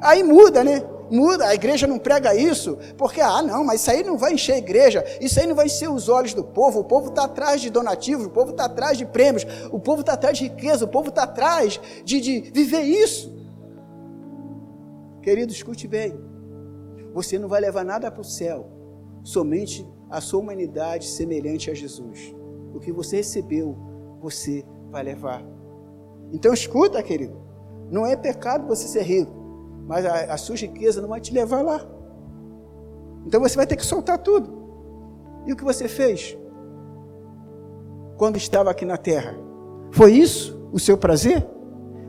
[0.00, 0.82] Aí muda, né?
[1.10, 4.52] Muda, a igreja não prega isso, porque, ah, não, mas isso aí não vai encher
[4.52, 7.60] a igreja, isso aí não vai encher os olhos do povo, o povo está atrás
[7.60, 10.88] de donativos, o povo está atrás de prêmios, o povo está atrás de riqueza, o
[10.88, 13.32] povo está atrás de, de viver isso.
[15.22, 16.18] Querido, escute bem,
[17.12, 18.70] você não vai levar nada para o céu,
[19.22, 22.34] somente a sua humanidade semelhante a Jesus.
[22.74, 23.76] O que você recebeu,
[24.20, 25.44] você vai levar.
[26.32, 27.40] Então escuta, querido,
[27.90, 29.43] não é pecado você ser rico
[29.86, 31.84] mas a, a sua riqueza não vai te levar lá.
[33.26, 34.64] Então você vai ter que soltar tudo.
[35.46, 36.36] E o que você fez
[38.16, 39.36] quando estava aqui na terra?
[39.90, 41.46] Foi isso o seu prazer?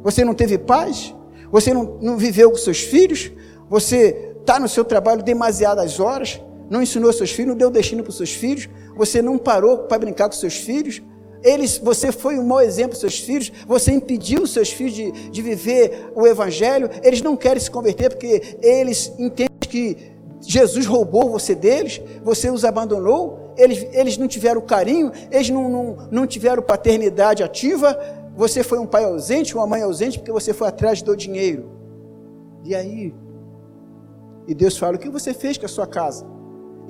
[0.03, 1.13] Você não teve paz?
[1.51, 3.31] Você não, não viveu com seus filhos?
[3.69, 6.41] Você está no seu trabalho demasiadas horas?
[6.69, 7.49] Não ensinou seus filhos?
[7.49, 8.69] Não deu destino para os seus filhos?
[8.95, 11.01] Você não parou para brincar com seus filhos?
[11.45, 15.11] Eles, você foi um mau exemplo para seus filhos, você impediu os seus filhos de,
[15.29, 19.95] de viver o Evangelho, eles não querem se converter porque eles entendem que
[20.41, 25.97] Jesus roubou você deles, você os abandonou, eles, eles não tiveram carinho, eles não, não,
[26.09, 27.95] não tiveram paternidade ativa,
[28.35, 31.69] você foi um pai ausente, uma mãe ausente, porque você foi atrás do dinheiro.
[32.63, 33.13] E aí?
[34.47, 36.25] E Deus fala: o que você fez com a sua casa?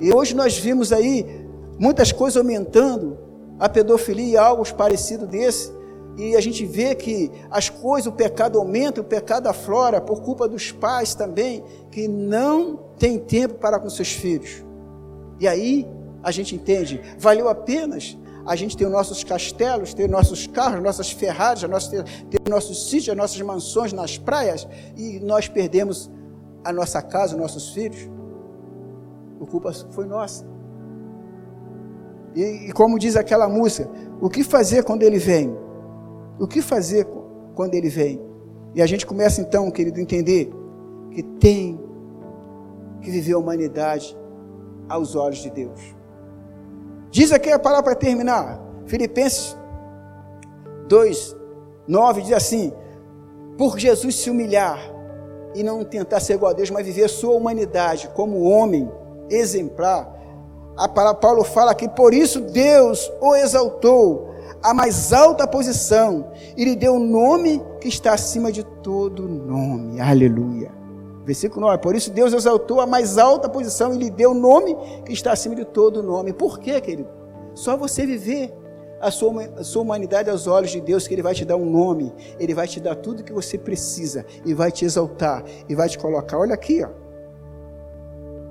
[0.00, 1.46] E hoje nós vimos aí
[1.78, 3.25] muitas coisas aumentando,
[3.58, 5.74] a pedofilia algo parecido desse.
[6.16, 10.48] E a gente vê que as coisas, o pecado aumenta, o pecado aflora por culpa
[10.48, 14.64] dos pais também, que não tem tempo para com seus filhos.
[15.38, 15.86] E aí
[16.22, 18.16] a gente entende, valeu apenas
[18.46, 22.88] a gente ter os nossos castelos, ter nossos carros, nossas Ferraris, nosso, ter, ter nossos
[22.88, 24.66] sítios, as nossas mansões nas praias,
[24.96, 26.10] e nós perdemos
[26.64, 28.08] a nossa casa, os nossos filhos.
[29.40, 30.55] A culpa foi nossa.
[32.36, 35.56] E, e como diz aquela música, o que fazer quando ele vem?
[36.38, 37.06] O que fazer
[37.54, 38.20] quando ele vem?
[38.74, 40.52] E a gente começa então, querido, a entender
[41.10, 41.80] que tem
[43.00, 44.14] que viver a humanidade
[44.86, 45.80] aos olhos de Deus.
[47.10, 49.56] Diz aqui a palavra para terminar, Filipenses
[50.88, 51.34] 2,
[51.88, 52.70] 9 diz assim:
[53.56, 54.78] por Jesus se humilhar
[55.54, 58.90] e não tentar ser igual a Deus, mas viver a sua humanidade como homem
[59.30, 60.15] exemplar,
[60.76, 66.64] a palavra Paulo fala que por isso Deus o exaltou a mais alta posição e
[66.64, 70.00] lhe deu o um nome que está acima de todo nome.
[70.00, 70.70] Aleluia.
[71.24, 71.78] Versículo 9.
[71.78, 75.12] Por isso Deus exaltou a mais alta posição e lhe deu o um nome que
[75.12, 76.32] está acima de todo nome.
[76.32, 77.08] Por quê, querido?
[77.54, 78.52] Só você viver
[79.00, 81.68] a sua, a sua humanidade aos olhos de Deus, que Ele vai te dar um
[81.68, 85.88] nome, Ele vai te dar tudo que você precisa, e vai te exaltar, e vai
[85.88, 86.38] te colocar.
[86.38, 86.88] Olha aqui, ó.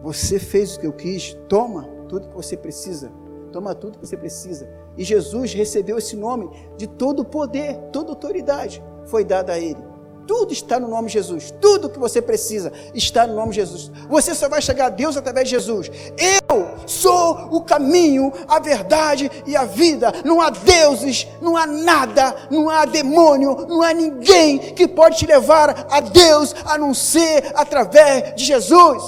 [0.04, 3.12] Você fez o que eu quis, toma tudo que você precisa.
[3.52, 4.70] Toma tudo que você precisa.
[4.98, 9.84] E Jesus recebeu esse nome de todo poder, toda autoridade foi dada a ele.
[10.26, 11.54] Tudo está no nome de Jesus.
[11.62, 13.92] Tudo que você precisa está no nome de Jesus.
[14.10, 15.92] Você só vai chegar a Deus através de Jesus.
[16.18, 20.12] Eu sou o caminho, a verdade e a vida.
[20.24, 25.28] Não há deuses, não há nada, não há demônio, não há ninguém que pode te
[25.28, 29.04] levar a Deus a não ser através de Jesus.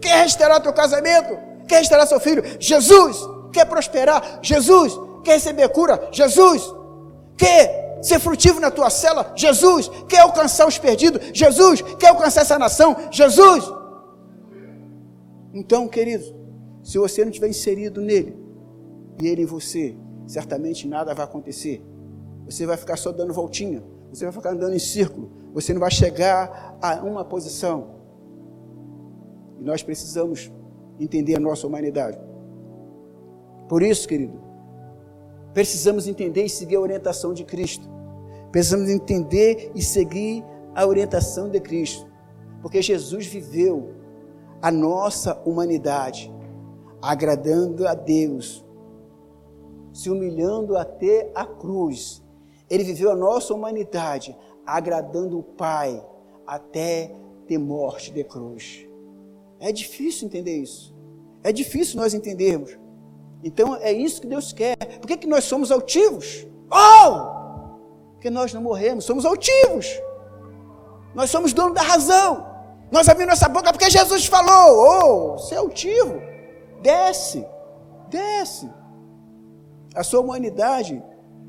[0.00, 1.53] Quer restaurar teu casamento?
[1.74, 2.44] Quer restaurar seu filho?
[2.60, 3.18] Jesus.
[3.52, 4.38] Quer prosperar?
[4.40, 4.96] Jesus.
[5.24, 6.08] Quer receber cura?
[6.12, 6.72] Jesus.
[7.36, 9.32] Quer ser frutivo na tua cela?
[9.34, 9.88] Jesus.
[10.08, 11.20] Quer alcançar os perdidos?
[11.36, 11.82] Jesus.
[11.98, 12.94] Quer alcançar essa nação?
[13.10, 13.64] Jesus.
[15.52, 16.24] Então, querido,
[16.84, 18.38] se você não tiver inserido nele
[19.20, 19.96] e ele em você,
[20.28, 21.84] certamente nada vai acontecer.
[22.44, 25.90] Você vai ficar só dando voltinha, você vai ficar andando em círculo, você não vai
[25.90, 27.96] chegar a uma posição.
[29.58, 30.52] E nós precisamos
[30.98, 32.18] entender a nossa humanidade.
[33.68, 34.40] Por isso, querido,
[35.52, 37.88] precisamos entender e seguir a orientação de Cristo.
[38.52, 42.06] Precisamos entender e seguir a orientação de Cristo,
[42.60, 43.94] porque Jesus viveu
[44.60, 46.32] a nossa humanidade,
[47.02, 48.64] agradando a Deus,
[49.92, 52.22] se humilhando até a cruz.
[52.70, 56.04] Ele viveu a nossa humanidade, agradando o Pai,
[56.46, 57.14] até
[57.46, 58.88] ter morte de cruz.
[59.64, 60.94] É difícil entender isso.
[61.42, 62.78] É difícil nós entendermos.
[63.42, 64.76] Então é isso que Deus quer.
[64.76, 66.46] Por que, que nós somos altivos?
[66.70, 68.12] Oh!
[68.12, 69.88] Porque nós não morremos, somos altivos.
[71.14, 72.46] Nós somos dono da razão.
[72.92, 75.32] Nós abrimos nossa boca porque Jesus falou.
[75.32, 76.20] Oh, você é altivo.
[76.82, 77.46] Desce,
[78.10, 78.70] desce.
[79.94, 81.02] A sua humanidade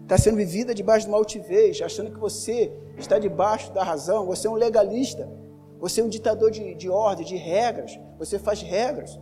[0.04, 4.25] está sendo vivida debaixo de uma altivez, achando que você está debaixo da razão.
[4.28, 5.30] Você é um legalista.
[5.79, 7.99] Você é um ditador de, de ordem, de regras.
[8.17, 9.19] Você faz regras.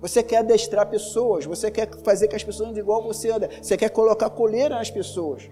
[0.00, 1.44] Você quer adestrar pessoas.
[1.44, 3.50] Você quer fazer que as pessoas andem igual você anda.
[3.60, 5.48] Você quer colocar coleira nas pessoas.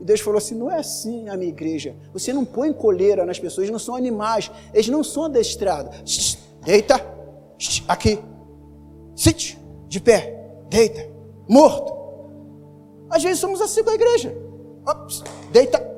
[0.00, 1.94] E Deus falou assim: não é assim a minha igreja.
[2.12, 6.38] Você não põe coleira nas pessoas, eles não são animais, eles não são adestrados.
[6.64, 6.94] Deita,
[7.86, 8.18] aqui,
[9.14, 11.06] sit, de pé, deita,
[11.48, 11.98] morto.
[13.10, 14.34] Às vezes somos assim com a igreja.
[15.52, 15.89] Deita.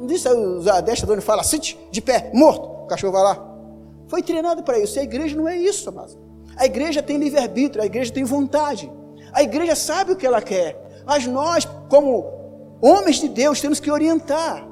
[0.00, 2.84] Não disse os adestradores fala, sit, de pé, morto.
[2.84, 3.46] O cachorro vai lá.
[4.08, 4.98] Foi treinado para isso.
[4.98, 6.18] A igreja não é isso, amado.
[6.56, 8.90] A igreja tem livre-arbítrio, a igreja tem vontade.
[9.30, 11.02] A igreja sabe o que ela quer.
[11.04, 12.40] Mas nós, como
[12.80, 14.66] Homens de Deus, temos que orientar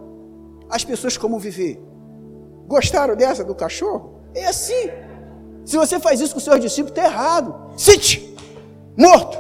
[0.70, 1.78] as pessoas como viver.
[2.66, 4.22] Gostaram dessa do cachorro?
[4.34, 4.90] É assim.
[5.66, 7.54] Se você faz isso com seus discípulos, está errado.
[7.76, 8.34] Site,
[8.96, 9.38] morto,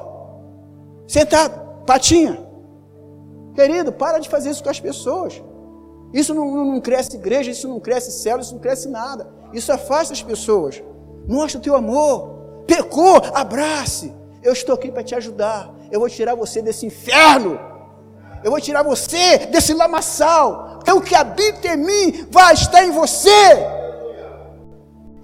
[1.06, 2.46] sentado, patinha.
[3.54, 5.42] Querido, para de fazer isso com as pessoas.
[6.12, 9.28] Isso não, não, cresce igreja, isso não cresce céu, isso não cresce nada.
[9.52, 10.82] Isso afasta as pessoas.
[11.26, 12.64] Mostra o teu amor.
[12.66, 14.14] Pecou, abrace.
[14.42, 15.74] Eu estou aqui para te ajudar.
[15.90, 17.68] Eu vou tirar você desse inferno
[18.42, 20.76] eu vou tirar você desse lamaçal.
[20.76, 23.77] Porque o que habita em mim vai estar em você.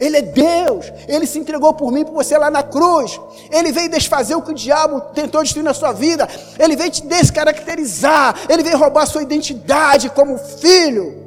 [0.01, 3.21] Ele é Deus, Ele se entregou por mim, por você lá na cruz.
[3.51, 6.29] Ele veio desfazer o que o diabo tentou destruir na sua vida.
[6.59, 8.47] Ele veio te descaracterizar.
[8.49, 11.23] Ele veio roubar a sua identidade como filho.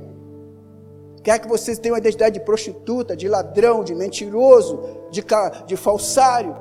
[1.24, 4.80] Quer que você tenha uma identidade de prostituta, de ladrão, de mentiroso,
[5.12, 5.24] de,
[5.66, 6.56] de falsário?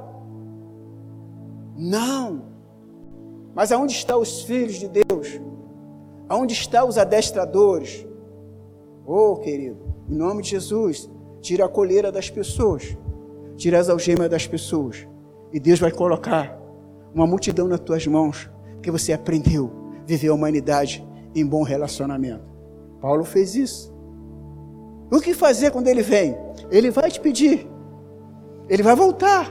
[1.76, 2.46] Não.
[3.54, 5.40] Mas aonde estão os filhos de Deus?
[6.28, 8.06] Aonde estão os adestradores?
[9.06, 11.08] Oh, querido, em nome de Jesus,
[11.46, 12.98] tira a coleira das pessoas,
[13.56, 15.06] tira as algemas das pessoas,
[15.52, 16.60] e Deus vai colocar
[17.14, 19.70] uma multidão nas tuas mãos, porque você aprendeu
[20.02, 21.06] a viver a humanidade
[21.36, 22.42] em bom relacionamento.
[23.00, 23.94] Paulo fez isso.
[25.08, 26.36] O que fazer quando ele vem?
[26.68, 27.64] Ele vai te pedir,
[28.68, 29.48] ele vai voltar.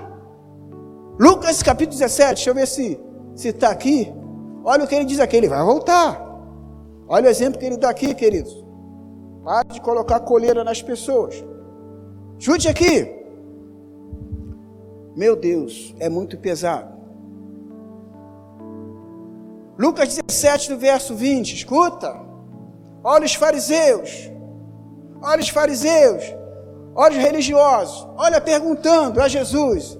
[1.18, 3.00] Lucas capítulo 17, deixa eu ver se
[3.38, 4.14] está aqui,
[4.66, 6.22] olha o que ele diz aqui, ele vai voltar.
[7.08, 8.66] Olha o exemplo que ele dá aqui, queridos.
[9.46, 11.42] Pare de colocar coleira nas pessoas.
[12.40, 13.12] Chute aqui.
[15.16, 16.94] Meu Deus, é muito pesado.
[19.78, 22.16] Lucas 17, do verso 20, escuta.
[23.04, 24.32] Olha os fariseus.
[25.22, 26.24] Olha os fariseus.
[26.94, 28.08] Olha os religiosos.
[28.18, 29.98] Olha perguntando a Jesus.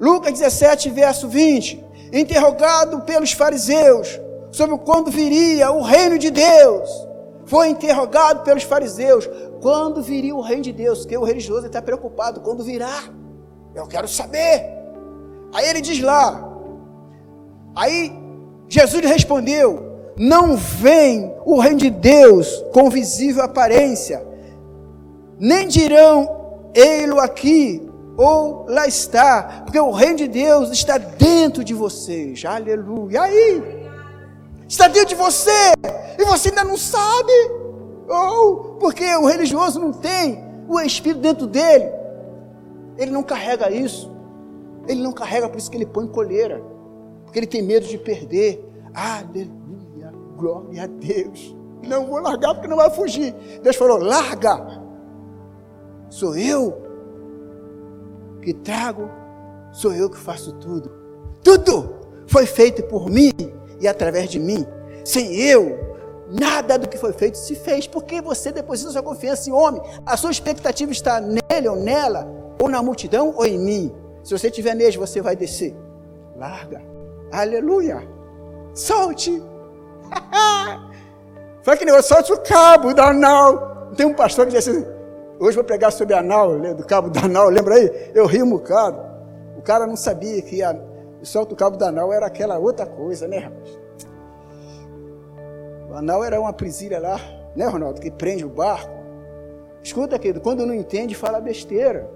[0.00, 4.20] Lucas 17, verso 20 interrogado pelos fariseus
[4.52, 6.88] sobre quando viria o reino de Deus.
[7.46, 9.28] Foi interrogado pelos fariseus
[9.64, 13.04] quando viria o reino de Deus, porque o religioso está preocupado quando virá.
[13.74, 14.62] Eu quero saber.
[15.54, 16.52] Aí ele diz lá.
[17.74, 18.12] Aí
[18.68, 24.22] Jesus respondeu: Não vem o reino de Deus com visível aparência,
[25.40, 31.72] nem dirão ei-lo aqui ou lá está, porque o reino de Deus está dentro de
[31.72, 32.44] vocês.
[32.44, 33.22] Aleluia.
[33.22, 33.62] Aí?
[34.68, 35.72] Está dentro de você
[36.18, 37.32] e você ainda não sabe.
[38.08, 41.90] Ou porque o religioso não tem o Espírito dentro dele.
[42.96, 44.12] Ele não carrega isso.
[44.86, 46.62] Ele não carrega, por isso que ele põe coleira.
[47.24, 48.64] Porque ele tem medo de perder.
[48.94, 51.56] Aleluia, glória a Deus.
[51.82, 53.34] Não vou largar porque não vai fugir.
[53.62, 54.82] Deus falou: larga.
[56.10, 56.80] Sou eu
[58.40, 59.10] que trago,
[59.72, 60.90] sou eu que faço tudo.
[61.42, 61.94] Tudo
[62.26, 63.32] foi feito por mim
[63.80, 64.64] e através de mim.
[65.04, 65.93] Sem eu,
[66.28, 69.82] nada do que foi feito se fez, porque você deposita sua confiança em homem.
[70.06, 72.26] A sua expectativa está nele ou nela,
[72.60, 73.94] ou na multidão ou em mim.
[74.22, 75.76] Se você estiver nele, você vai descer.
[76.36, 76.82] Larga.
[77.32, 78.02] Aleluia.
[78.74, 79.42] Solte.
[81.62, 83.90] Foi que negócio, solte o cabo da anal.
[83.96, 84.84] Tem um pastor que diz assim,
[85.38, 88.10] hoje vou pregar sobre a anal, do cabo da anal, lembra aí?
[88.14, 89.00] Eu ri um bocado.
[89.56, 90.76] O cara não sabia que a,
[91.22, 93.83] solta o cabo da anal era aquela outra coisa, né, rapaz?
[95.94, 97.20] O anal era uma presilha lá,
[97.54, 98.92] né, Ronaldo, que prende o barco.
[99.80, 102.10] Escuta, querido, quando não entende, fala besteira.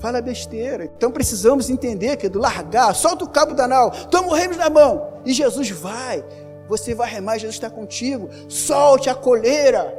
[0.00, 0.86] Fala besteira.
[0.86, 5.12] Então precisamos entender, querido, largar, solta o cabo da anal, toma o remo na mão.
[5.24, 6.24] E Jesus vai,
[6.68, 8.28] você vai remar, Jesus está contigo.
[8.48, 9.96] Solte a coleira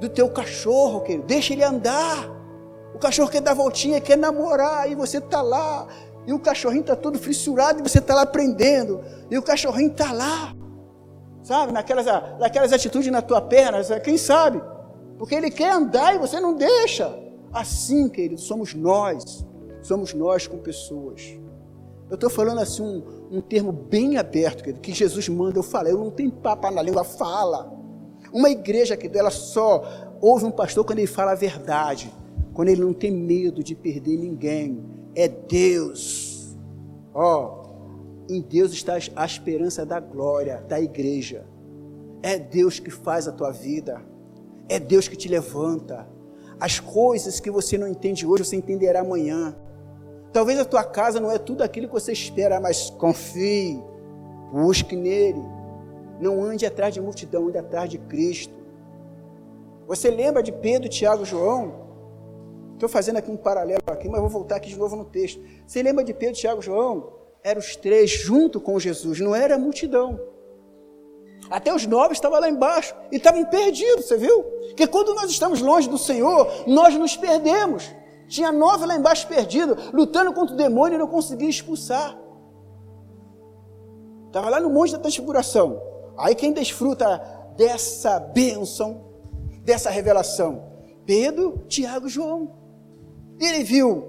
[0.00, 1.26] do teu cachorro, querido.
[1.26, 2.26] Deixa ele andar.
[2.94, 5.86] O cachorro quer dar voltinha, quer namorar, e você está lá.
[6.26, 9.04] E o cachorrinho está todo fissurado, e você está lá prendendo.
[9.30, 10.54] E o cachorrinho está lá.
[11.48, 12.04] Sabe, naquelas,
[12.38, 14.60] naquelas atitudes na tua perna, quem sabe?
[15.16, 17.18] Porque ele quer andar e você não deixa.
[17.50, 19.46] Assim, querido, somos nós.
[19.80, 21.22] Somos nós com pessoas.
[22.10, 25.88] Eu estou falando assim um, um termo bem aberto, querido, que Jesus manda eu falar.
[25.88, 27.72] Eu não tenho papo na língua, fala.
[28.30, 29.82] Uma igreja que dela só
[30.20, 32.12] ouve um pastor quando ele fala a verdade,
[32.52, 34.84] quando ele não tem medo de perder ninguém.
[35.14, 36.54] É Deus.
[37.14, 37.57] Ó, oh,
[38.28, 41.46] em Deus está a esperança da glória da igreja.
[42.22, 44.02] É Deus que faz a tua vida.
[44.68, 46.06] É Deus que te levanta.
[46.60, 49.56] As coisas que você não entende hoje, você entenderá amanhã.
[50.32, 53.82] Talvez a tua casa não é tudo aquilo que você espera, mas confie,
[54.52, 55.42] busque nele.
[56.20, 58.52] Não ande atrás de multidão, ande atrás de Cristo.
[59.86, 61.86] Você lembra de Pedro, Tiago João?
[62.74, 65.40] Estou fazendo aqui um paralelo aqui, mas vou voltar aqui de novo no texto.
[65.66, 67.17] Você lembra de Pedro, Tiago João?
[67.48, 70.20] Eram os três junto com Jesus, não era a multidão.
[71.48, 74.42] Até os nobres estavam lá embaixo e estavam perdidos, você viu?
[74.42, 77.90] Porque quando nós estamos longe do Senhor, nós nos perdemos.
[78.28, 82.18] Tinha nove lá embaixo perdido, lutando contra o demônio e não conseguia expulsar.
[84.26, 85.80] Estava lá no monte da transfiguração.
[86.18, 87.16] Aí quem desfruta
[87.56, 89.06] dessa bênção,
[89.64, 90.70] dessa revelação?
[91.06, 92.58] Pedro, Tiago e João.
[93.40, 94.06] Ele viu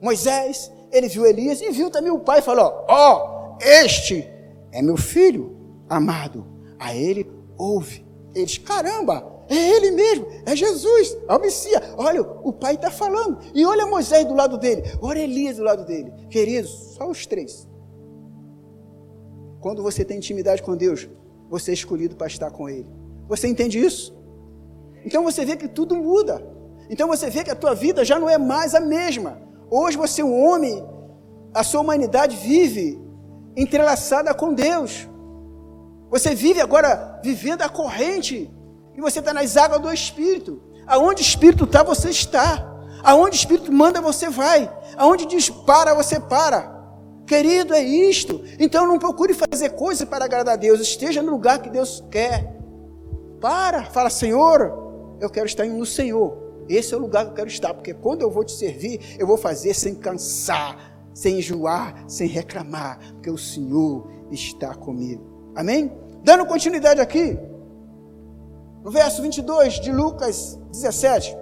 [0.00, 4.28] Moisés, ele viu Elias e viu também o pai e falou: Ó, oh, este
[4.72, 5.56] é meu filho
[5.88, 6.46] amado.
[6.78, 8.04] A ele ouve.
[8.34, 11.82] Eles, caramba, é ele mesmo, é Jesus, é o Messias.
[11.96, 13.38] Olha, o pai está falando.
[13.54, 16.12] E olha Moisés do lado dele, olha Elias do lado dele.
[16.28, 17.66] Queridos, só os três.
[19.60, 21.08] Quando você tem intimidade com Deus,
[21.48, 22.90] você é escolhido para estar com Ele.
[23.28, 24.16] Você entende isso?
[25.04, 26.44] Então você vê que tudo muda.
[26.90, 29.40] Então você vê que a tua vida já não é mais a mesma.
[29.70, 30.84] Hoje você é um homem,
[31.52, 33.00] a sua humanidade vive
[33.56, 35.08] entrelaçada com Deus.
[36.10, 38.50] Você vive agora vivendo a corrente
[38.94, 40.62] e você está nas águas do Espírito.
[40.86, 42.74] Aonde o Espírito está, você está.
[43.02, 44.70] Aonde o Espírito manda, você vai.
[44.96, 46.74] Aonde diz para, você para.
[47.26, 48.42] Querido, é isto.
[48.60, 50.80] Então não procure fazer coisas para agradar a Deus.
[50.80, 52.56] Esteja no lugar que Deus quer.
[53.40, 56.45] Para, fala, Senhor, eu quero estar no Senhor.
[56.68, 59.26] Esse é o lugar que eu quero estar, porque quando eu vou te servir, eu
[59.26, 65.52] vou fazer sem cansar, sem enjoar, sem reclamar, porque o Senhor está comigo.
[65.54, 65.92] Amém?
[66.22, 67.38] Dando continuidade aqui,
[68.84, 71.36] no verso 22 de Lucas 17.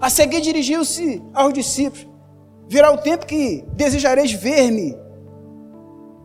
[0.00, 2.08] A seguir dirigiu-se aos discípulos:
[2.68, 4.96] Virá o tempo que desejareis ver-me,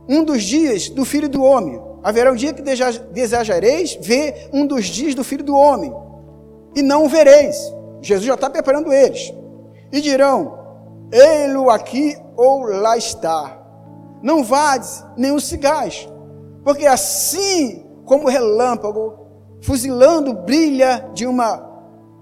[0.08, 1.82] um dos dias do filho do homem.
[2.04, 2.62] Haverá um dia que
[3.12, 5.94] desejareis ver um dos dias do filho do homem,
[6.76, 7.58] e não o vereis.
[8.02, 9.34] Jesus já está preparando eles.
[9.92, 10.58] E dirão:
[11.12, 13.58] Ei-lo aqui ou lá está.
[14.22, 16.08] Não vades nem o cigais,
[16.64, 19.28] porque assim como o relâmpago
[19.62, 21.64] fuzilando brilha de uma,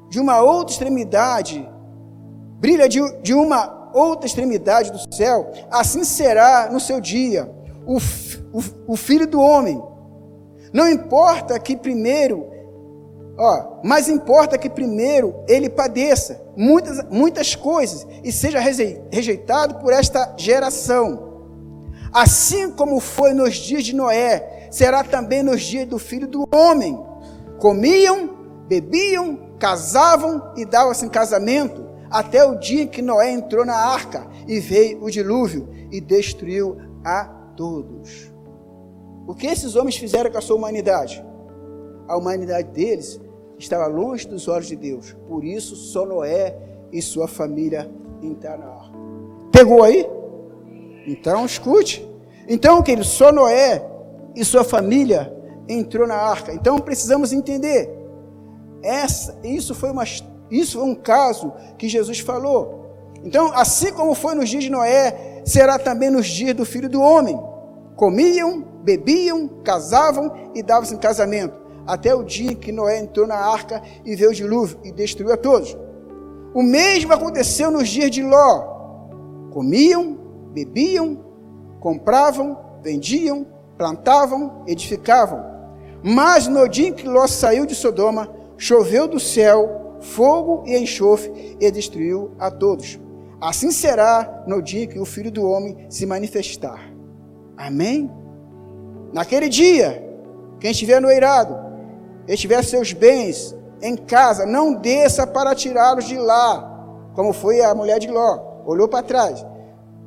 [0.10, 1.68] de uma outra extremidade,
[2.60, 7.50] brilha de, de uma outra extremidade do céu, assim será no seu dia
[7.86, 9.82] o, o, o filho do homem.
[10.74, 12.48] Não importa que primeiro,
[13.38, 20.34] ó, mas importa que primeiro ele padeça muitas, muitas coisas e seja rejeitado por esta
[20.38, 21.34] geração.
[22.14, 26.98] Assim como foi nos dias de Noé, será também nos dias do filho do homem.
[27.60, 28.30] Comiam,
[28.68, 34.28] bebiam, casavam e davam-se em casamento, até o dia em que Noé entrou na arca
[34.48, 37.26] e veio o dilúvio e destruiu a
[37.58, 38.32] todos.
[39.28, 41.24] O que esses homens fizeram com a sua humanidade?
[42.08, 43.20] A humanidade deles
[43.58, 45.16] estava longe dos olhos de Deus.
[45.28, 46.56] Por isso, só Noé
[46.92, 47.90] e sua família
[48.22, 48.98] entraram na arca.
[49.52, 50.08] Pegou aí?
[51.08, 52.08] Então, escute.
[52.48, 53.86] Então, querido, só Noé
[54.36, 55.34] e sua família
[55.68, 56.54] entrou na arca.
[56.54, 57.90] Então, precisamos entender.
[58.84, 60.04] Essa, isso, foi uma,
[60.52, 62.86] isso foi um caso que Jesus falou.
[63.24, 67.02] Então, assim como foi nos dias de Noé, será também nos dias do Filho do
[67.02, 67.40] Homem.
[67.96, 73.36] Comiam, bebiam, casavam e davam-se em casamento, até o dia em que Noé entrou na
[73.36, 75.78] arca e veio o dilúvio e destruiu a todos.
[76.54, 79.50] O mesmo aconteceu nos dias de Ló.
[79.52, 80.18] Comiam,
[80.54, 81.20] bebiam,
[81.80, 83.46] compravam, vendiam,
[83.78, 85.44] plantavam, edificavam.
[86.04, 91.58] Mas no dia em que Ló saiu de Sodoma, choveu do céu fogo e enxofre
[91.60, 93.00] e destruiu a todos.
[93.42, 96.92] Assim será no dia que o Filho do Homem se manifestar.
[97.58, 98.10] Amém?
[99.14, 100.04] Naquele dia,
[100.60, 101.65] quem estiver no eirado,
[102.28, 106.72] estiver seus bens em casa, não desça para tirá-los de lá,
[107.14, 109.46] como foi a mulher de Ló, olhou para trás.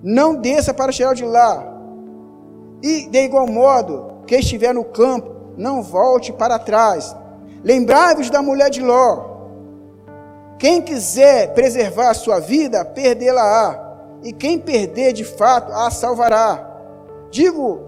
[0.03, 1.65] Não desça para tirá-los de lá.
[2.83, 7.15] E de igual modo, quem estiver no campo, não volte para trás.
[7.65, 9.27] Lembrai-vos da mulher de Ló.
[10.59, 13.87] Quem quiser preservar a sua vida, perdê-la-á.
[14.23, 16.69] E quem perder de fato, a salvará.
[17.31, 17.85] Digo,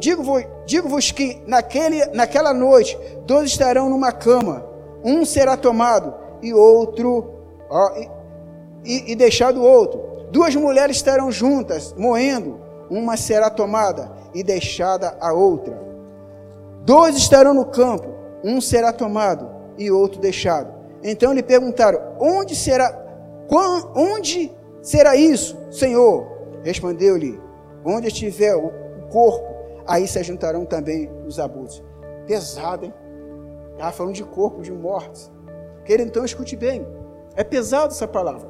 [0.70, 2.96] digo-vos digo que naquele, naquela noite,
[3.26, 4.64] dois estarão numa cama,
[5.04, 7.34] um será tomado e outro
[7.68, 8.08] ó, e,
[8.84, 10.00] e, e deixado o outro.
[10.30, 15.76] Duas mulheres estarão juntas, moendo, uma será tomada e deixada a outra.
[16.84, 18.06] Dois estarão no campo,
[18.44, 20.72] um será tomado e outro deixado.
[21.02, 22.96] Então lhe perguntaram: Onde será?
[23.96, 24.52] Onde
[24.82, 26.28] será isso, Senhor?
[26.62, 27.40] Respondeu-lhe:
[27.84, 28.70] Onde estiver o
[29.10, 31.82] corpo, aí se juntarão também os abusos.
[32.26, 32.94] Pesado, hein?
[33.72, 35.30] Estava falando de corpo, de mortes.
[35.84, 36.86] Querido, então escute bem.
[37.34, 38.48] É pesado essa palavra.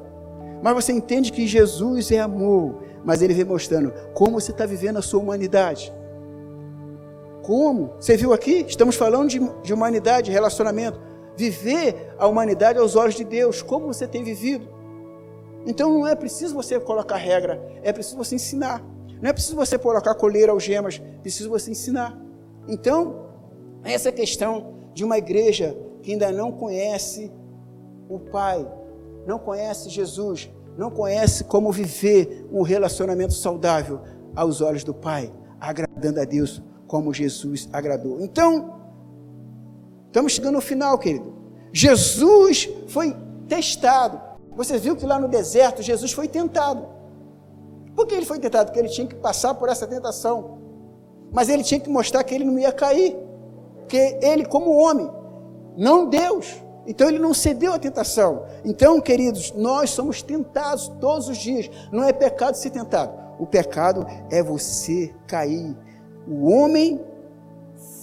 [0.61, 2.83] Mas você entende que Jesus é amor.
[3.03, 5.91] Mas ele vem mostrando como você está vivendo a sua humanidade.
[7.41, 7.93] Como?
[7.99, 8.65] Você viu aqui?
[8.67, 10.99] Estamos falando de, de humanidade, relacionamento.
[11.35, 13.61] Viver a humanidade aos olhos de Deus.
[13.61, 14.67] Como você tem vivido?
[15.65, 18.83] Então não é preciso você colocar regra, é preciso você ensinar.
[19.21, 22.19] Não é preciso você colocar coleira algemas, preciso você ensinar.
[22.67, 23.27] Então,
[23.83, 27.31] essa questão de uma igreja que ainda não conhece
[28.09, 28.67] o Pai,
[29.27, 34.01] não conhece Jesus, não conhece como viver um relacionamento saudável
[34.35, 38.19] aos olhos do Pai, agradando a Deus como Jesus agradou.
[38.21, 38.81] Então,
[40.07, 41.33] estamos chegando ao final, querido.
[41.71, 43.15] Jesus foi
[43.47, 44.19] testado.
[44.55, 47.00] Você viu que lá no deserto Jesus foi tentado.
[48.01, 48.65] Por que ele foi tentado?
[48.65, 50.57] Porque ele tinha que passar por essa tentação.
[51.31, 53.15] Mas ele tinha que mostrar que ele não ia cair.
[53.77, 55.07] Porque ele, como homem,
[55.77, 56.63] não Deus.
[56.87, 58.43] Então ele não cedeu à tentação.
[58.65, 61.69] Então, queridos, nós somos tentados todos os dias.
[61.91, 63.13] Não é pecado ser tentado.
[63.37, 65.77] O pecado é você cair.
[66.27, 66.99] O homem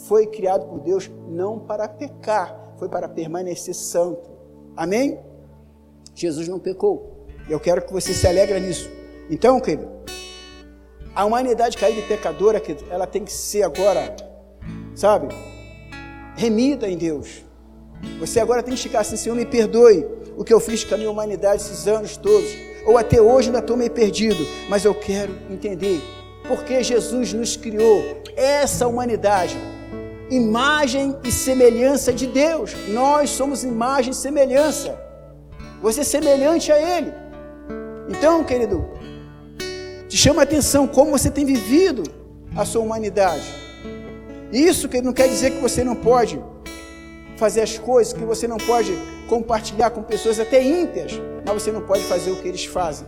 [0.07, 4.31] foi criado por Deus não para pecar, foi para permanecer santo.
[4.77, 5.19] Amém?
[6.15, 7.27] Jesus não pecou.
[7.51, 8.98] Eu quero que você se alegre nisso.
[9.31, 9.89] Então, querido,
[11.15, 14.15] a humanidade caída e pecadora, querido, ela tem que ser agora,
[14.95, 15.29] sabe,
[16.37, 17.45] remida em Deus.
[18.21, 20.07] Você agora tem que ficar assim, Senhor, me perdoe
[20.37, 22.49] o que eu fiz com a minha humanidade esses anos todos.
[22.87, 26.01] Ou até hoje ainda estou meio perdido, mas eu quero entender
[26.49, 28.03] porque Jesus nos criou
[28.35, 29.55] essa humanidade,
[30.31, 32.73] imagem e semelhança de Deus.
[32.89, 34.99] Nós somos imagem e semelhança.
[35.83, 37.13] Você é semelhante a Ele.
[38.09, 38.89] Então, querido,
[40.09, 42.03] te chama a atenção como você tem vivido
[42.57, 43.45] a sua humanidade.
[44.51, 46.43] Isso que não quer dizer que você não pode
[47.37, 48.93] fazer as coisas, que você não pode
[49.29, 51.13] compartilhar com pessoas até ímpias,
[51.45, 53.07] mas você não pode fazer o que eles fazem.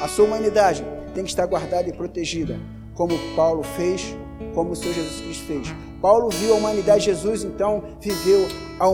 [0.00, 2.58] A sua humanidade tem que estar guardada e protegida,
[2.94, 4.16] como Paulo fez,
[4.54, 5.74] como o Senhor Jesus Cristo fez.
[6.00, 8.46] Paulo viu a humanidade de Jesus, então viveu
[8.78, 8.86] a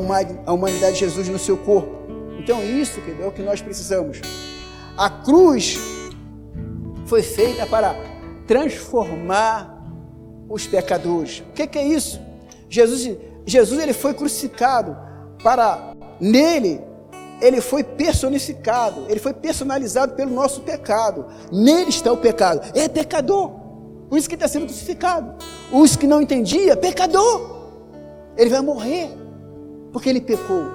[0.52, 1.90] humanidade de Jesus no seu corpo.
[2.38, 4.20] Então isso é o que nós precisamos.
[4.96, 5.78] A cruz
[7.10, 7.96] foi feita para
[8.46, 9.82] transformar
[10.48, 11.40] os pecadores.
[11.40, 12.20] O que, que é isso?
[12.68, 14.96] Jesus, Jesus ele foi crucificado
[15.42, 16.80] para nele
[17.40, 21.24] ele foi personificado, ele foi personalizado pelo nosso pecado.
[21.50, 22.60] Nele está o pecado.
[22.74, 23.52] É pecador.
[24.10, 25.42] Por isso que está sendo crucificado.
[25.72, 27.70] Os que não entendia, pecador.
[28.36, 29.08] Ele vai morrer
[29.90, 30.66] porque ele pecou.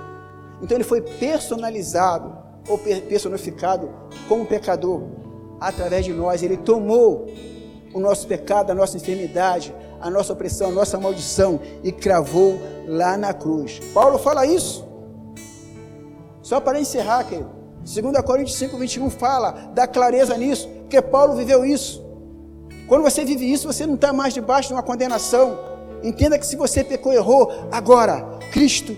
[0.59, 2.35] Então ele foi personalizado
[2.67, 3.93] ou personificado
[4.27, 5.03] como pecador
[5.59, 6.43] através de nós.
[6.43, 7.27] Ele tomou
[7.93, 13.17] o nosso pecado, a nossa enfermidade, a nossa opressão, a nossa maldição e cravou lá
[13.17, 13.79] na cruz.
[13.93, 14.85] Paulo fala isso.
[16.41, 17.49] Só para encerrar, querido.
[17.85, 22.03] 2 Coríntios 5, 21 fala, dá clareza nisso, porque Paulo viveu isso.
[22.87, 25.57] Quando você vive isso, você não está mais debaixo de uma condenação.
[26.03, 28.95] Entenda que se você pecou, errou, agora, Cristo,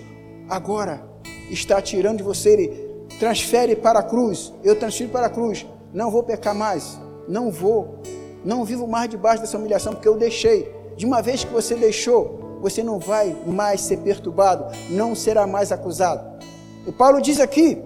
[0.48, 1.02] agora,
[1.50, 2.88] está tirando de você, Ele
[3.18, 4.52] transfere para a cruz.
[4.62, 5.66] Eu transfiro para a cruz.
[5.92, 6.98] Não vou pecar mais.
[7.26, 8.00] Não vou.
[8.44, 10.72] Não vivo mais debaixo dessa humilhação, porque eu deixei.
[10.96, 15.70] De uma vez que você deixou, você não vai mais ser perturbado, não será mais
[15.70, 16.38] acusado.
[16.86, 17.82] E Paulo diz aqui,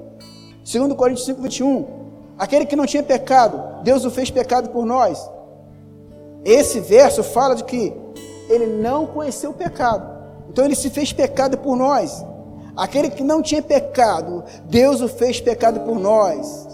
[0.65, 1.87] 2 Coríntios 5, 21,
[2.39, 5.31] aquele que não tinha pecado, Deus o fez pecado por nós.
[6.45, 7.95] Esse verso fala de que
[8.49, 10.11] ele não conheceu o pecado.
[10.49, 12.25] Então ele se fez pecado por nós.
[12.77, 16.72] Aquele que não tinha pecado, Deus o fez pecado por nós.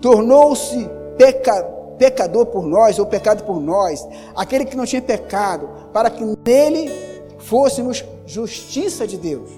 [0.00, 1.62] Tornou-se peca,
[1.98, 4.06] pecador por nós, ou pecado por nós.
[4.34, 6.90] Aquele que não tinha pecado, para que nele
[7.38, 9.50] fôssemos justiça de Deus.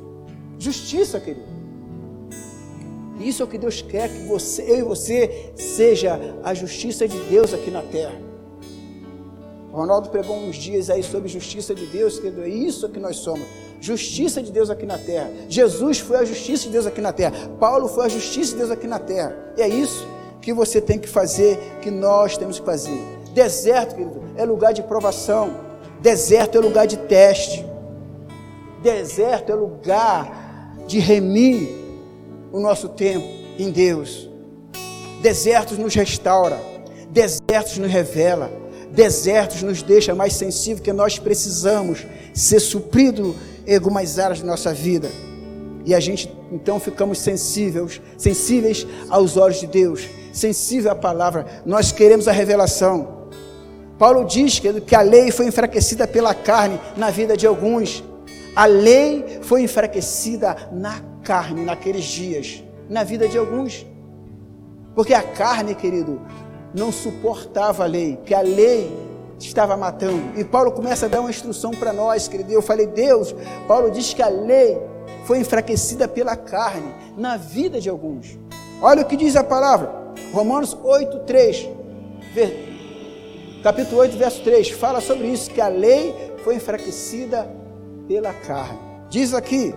[0.58, 1.48] Justiça, querido.
[3.18, 7.18] Isso é o que Deus quer, que você, eu e você seja a justiça de
[7.24, 8.14] Deus aqui na terra.
[9.70, 13.16] O Ronaldo pregou uns dias aí sobre justiça de Deus, querido, é isso que nós
[13.16, 13.46] somos
[13.80, 15.30] justiça de Deus aqui na terra.
[15.48, 17.32] Jesus foi a justiça de Deus aqui na terra.
[17.58, 19.34] Paulo foi a justiça de Deus aqui na terra.
[19.56, 20.06] E é isso
[20.40, 22.98] que você tem que fazer, que nós temos que fazer.
[23.32, 25.54] Deserto, querido, é lugar de provação.
[26.00, 27.64] Deserto é lugar de teste.
[28.82, 31.68] Deserto é lugar de remir
[32.50, 33.26] o nosso tempo
[33.58, 34.28] em Deus.
[35.20, 36.60] Desertos nos restaura.
[37.10, 38.50] Desertos nos revela.
[38.90, 43.36] Desertos nos deixa mais sensível que nós precisamos ser suprido
[43.66, 45.08] em algumas áreas da nossa vida.
[45.84, 51.46] E a gente então ficamos sensíveis, sensíveis aos olhos de Deus, sensível à palavra.
[51.64, 53.20] Nós queremos a revelação.
[53.98, 58.02] Paulo diz que, que a lei foi enfraquecida pela carne na vida de alguns.
[58.56, 63.86] A lei foi enfraquecida na carne naqueles dias, na vida de alguns.
[64.94, 66.20] Porque a carne, querido,
[66.74, 68.90] não suportava a lei, que a lei
[69.38, 70.38] estava matando.
[70.38, 72.52] E Paulo começa a dar uma instrução para nós, querido.
[72.52, 73.34] Eu falei, Deus,
[73.66, 74.80] Paulo diz que a lei
[75.24, 78.38] foi enfraquecida pela carne na vida de alguns.
[78.82, 79.99] Olha o que diz a palavra,
[80.32, 81.68] Romanos 8, 3,
[83.62, 86.14] capítulo 8, verso 3, fala sobre isso, que a lei
[86.44, 87.50] foi enfraquecida
[88.06, 88.78] pela carne.
[89.08, 89.74] Diz aqui,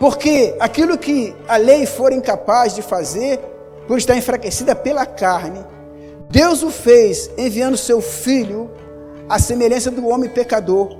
[0.00, 3.38] porque aquilo que a lei for incapaz de fazer,
[3.86, 5.64] por estar enfraquecida pela carne,
[6.28, 8.70] Deus o fez enviando seu filho
[9.28, 10.96] à semelhança do homem pecador,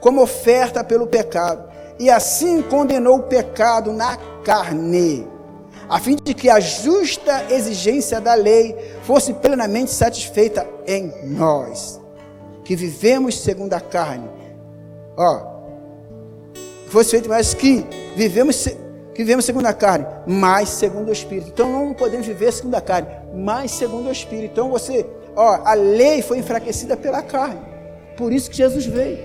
[0.00, 1.68] como oferta pelo pecado,
[1.98, 5.28] e assim condenou o pecado na carne,
[5.90, 12.00] a fim de que a justa exigência da lei fosse plenamente satisfeita em nós,
[12.64, 14.30] que vivemos segundo a carne.
[15.16, 15.50] Ó,
[16.86, 17.84] fosse feito mais que
[18.14, 18.68] vivemos
[19.12, 21.48] que vivemos segundo a carne, mas segundo o Espírito.
[21.48, 24.52] Então não podemos viver segundo a carne, mas segundo o Espírito.
[24.52, 27.60] Então você, ó, a lei foi enfraquecida pela carne.
[28.16, 29.18] Por isso que Jesus veio.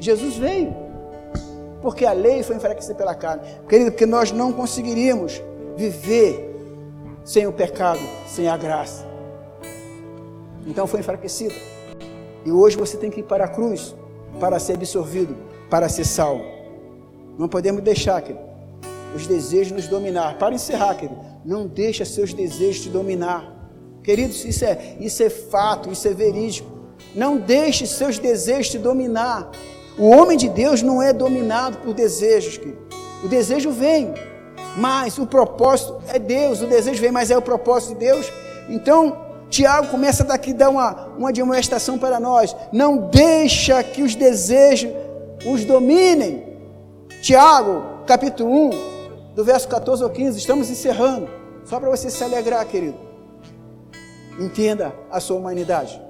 [0.00, 0.85] Jesus veio.
[1.80, 3.42] Porque a lei foi enfraquecida pela carne.
[3.68, 5.42] Querido, porque nós não conseguiríamos
[5.76, 6.54] viver
[7.24, 9.06] sem o pecado, sem a graça.
[10.66, 11.54] Então foi enfraquecida.
[12.44, 13.94] E hoje você tem que ir para a cruz
[14.40, 15.36] para ser absorvido,
[15.70, 16.44] para ser salvo.
[17.38, 18.46] Não podemos deixar, querido
[19.16, 20.38] os desejos nos dominar.
[20.38, 23.54] Para encerrar, querido, não deixa seus desejos te dominar.
[24.02, 26.70] Queridos, isso é, isso é fato, isso é verídico.
[27.14, 29.50] Não deixe seus desejos te dominar.
[29.98, 32.86] O homem de Deus não é dominado por desejos, querido.
[33.24, 34.12] O desejo vem,
[34.76, 36.60] mas o propósito é Deus.
[36.60, 38.30] O desejo vem, mas é o propósito de Deus.
[38.68, 42.54] Então, Tiago começa daqui a dar uma, uma demonstração para nós.
[42.72, 44.90] Não deixa que os desejos
[45.46, 46.58] os dominem.
[47.22, 51.28] Tiago, capítulo 1, do verso 14 ao 15, estamos encerrando.
[51.64, 52.98] Só para você se alegrar, querido.
[54.38, 56.00] Entenda a sua humanidade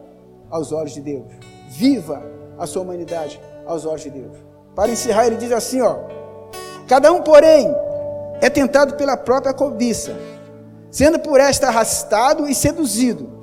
[0.50, 1.26] aos olhos de Deus.
[1.68, 2.22] Viva
[2.58, 4.36] a sua humanidade aos olhos de Deus.
[4.74, 5.98] Para encerrar, ele diz assim, ó:
[6.86, 7.74] Cada um, porém,
[8.40, 10.16] é tentado pela própria cobiça,
[10.90, 13.40] sendo por esta arrastado e seduzido.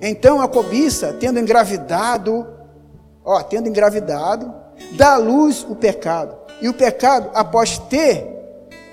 [0.00, 2.46] Então a cobiça, tendo engravidado,
[3.24, 4.52] ó, tendo engravidado,
[4.92, 6.36] dá à luz o pecado.
[6.60, 8.38] E o pecado, após ter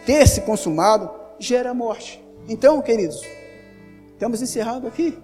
[0.06, 2.24] ter se consumado, gera morte.
[2.48, 3.22] Então, queridos,
[4.18, 5.16] Estamos encerrando aqui.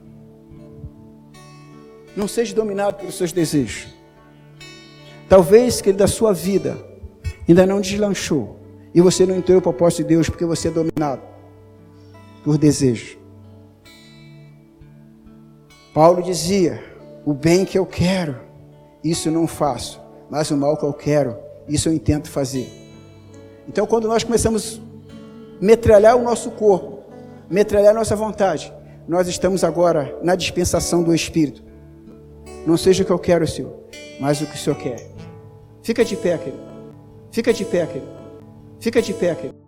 [2.16, 3.92] Não seja dominado pelos seus desejos.
[5.34, 6.78] Talvez que da sua vida
[7.50, 8.56] ainda não deslanchou
[8.94, 11.24] e você não entrou o propósito de Deus porque você é dominado
[12.44, 13.18] por desejo.
[15.92, 16.84] Paulo dizia:
[17.26, 18.38] o bem que eu quero,
[19.04, 21.36] isso não faço, mas o mal que eu quero,
[21.68, 22.70] isso eu intento fazer.
[23.68, 24.80] Então, quando nós começamos
[25.60, 27.00] a metralhar o nosso corpo,
[27.50, 28.72] metralhar a nossa vontade,
[29.08, 31.64] nós estamos agora na dispensação do Espírito.
[32.68, 33.74] Não seja o que eu quero, Senhor,
[34.20, 35.13] mas o que o Senhor quer.
[35.84, 36.64] Fica de pé, querido.
[37.30, 38.08] Fica de pé, querido.
[38.80, 39.63] Fica de pé, querido.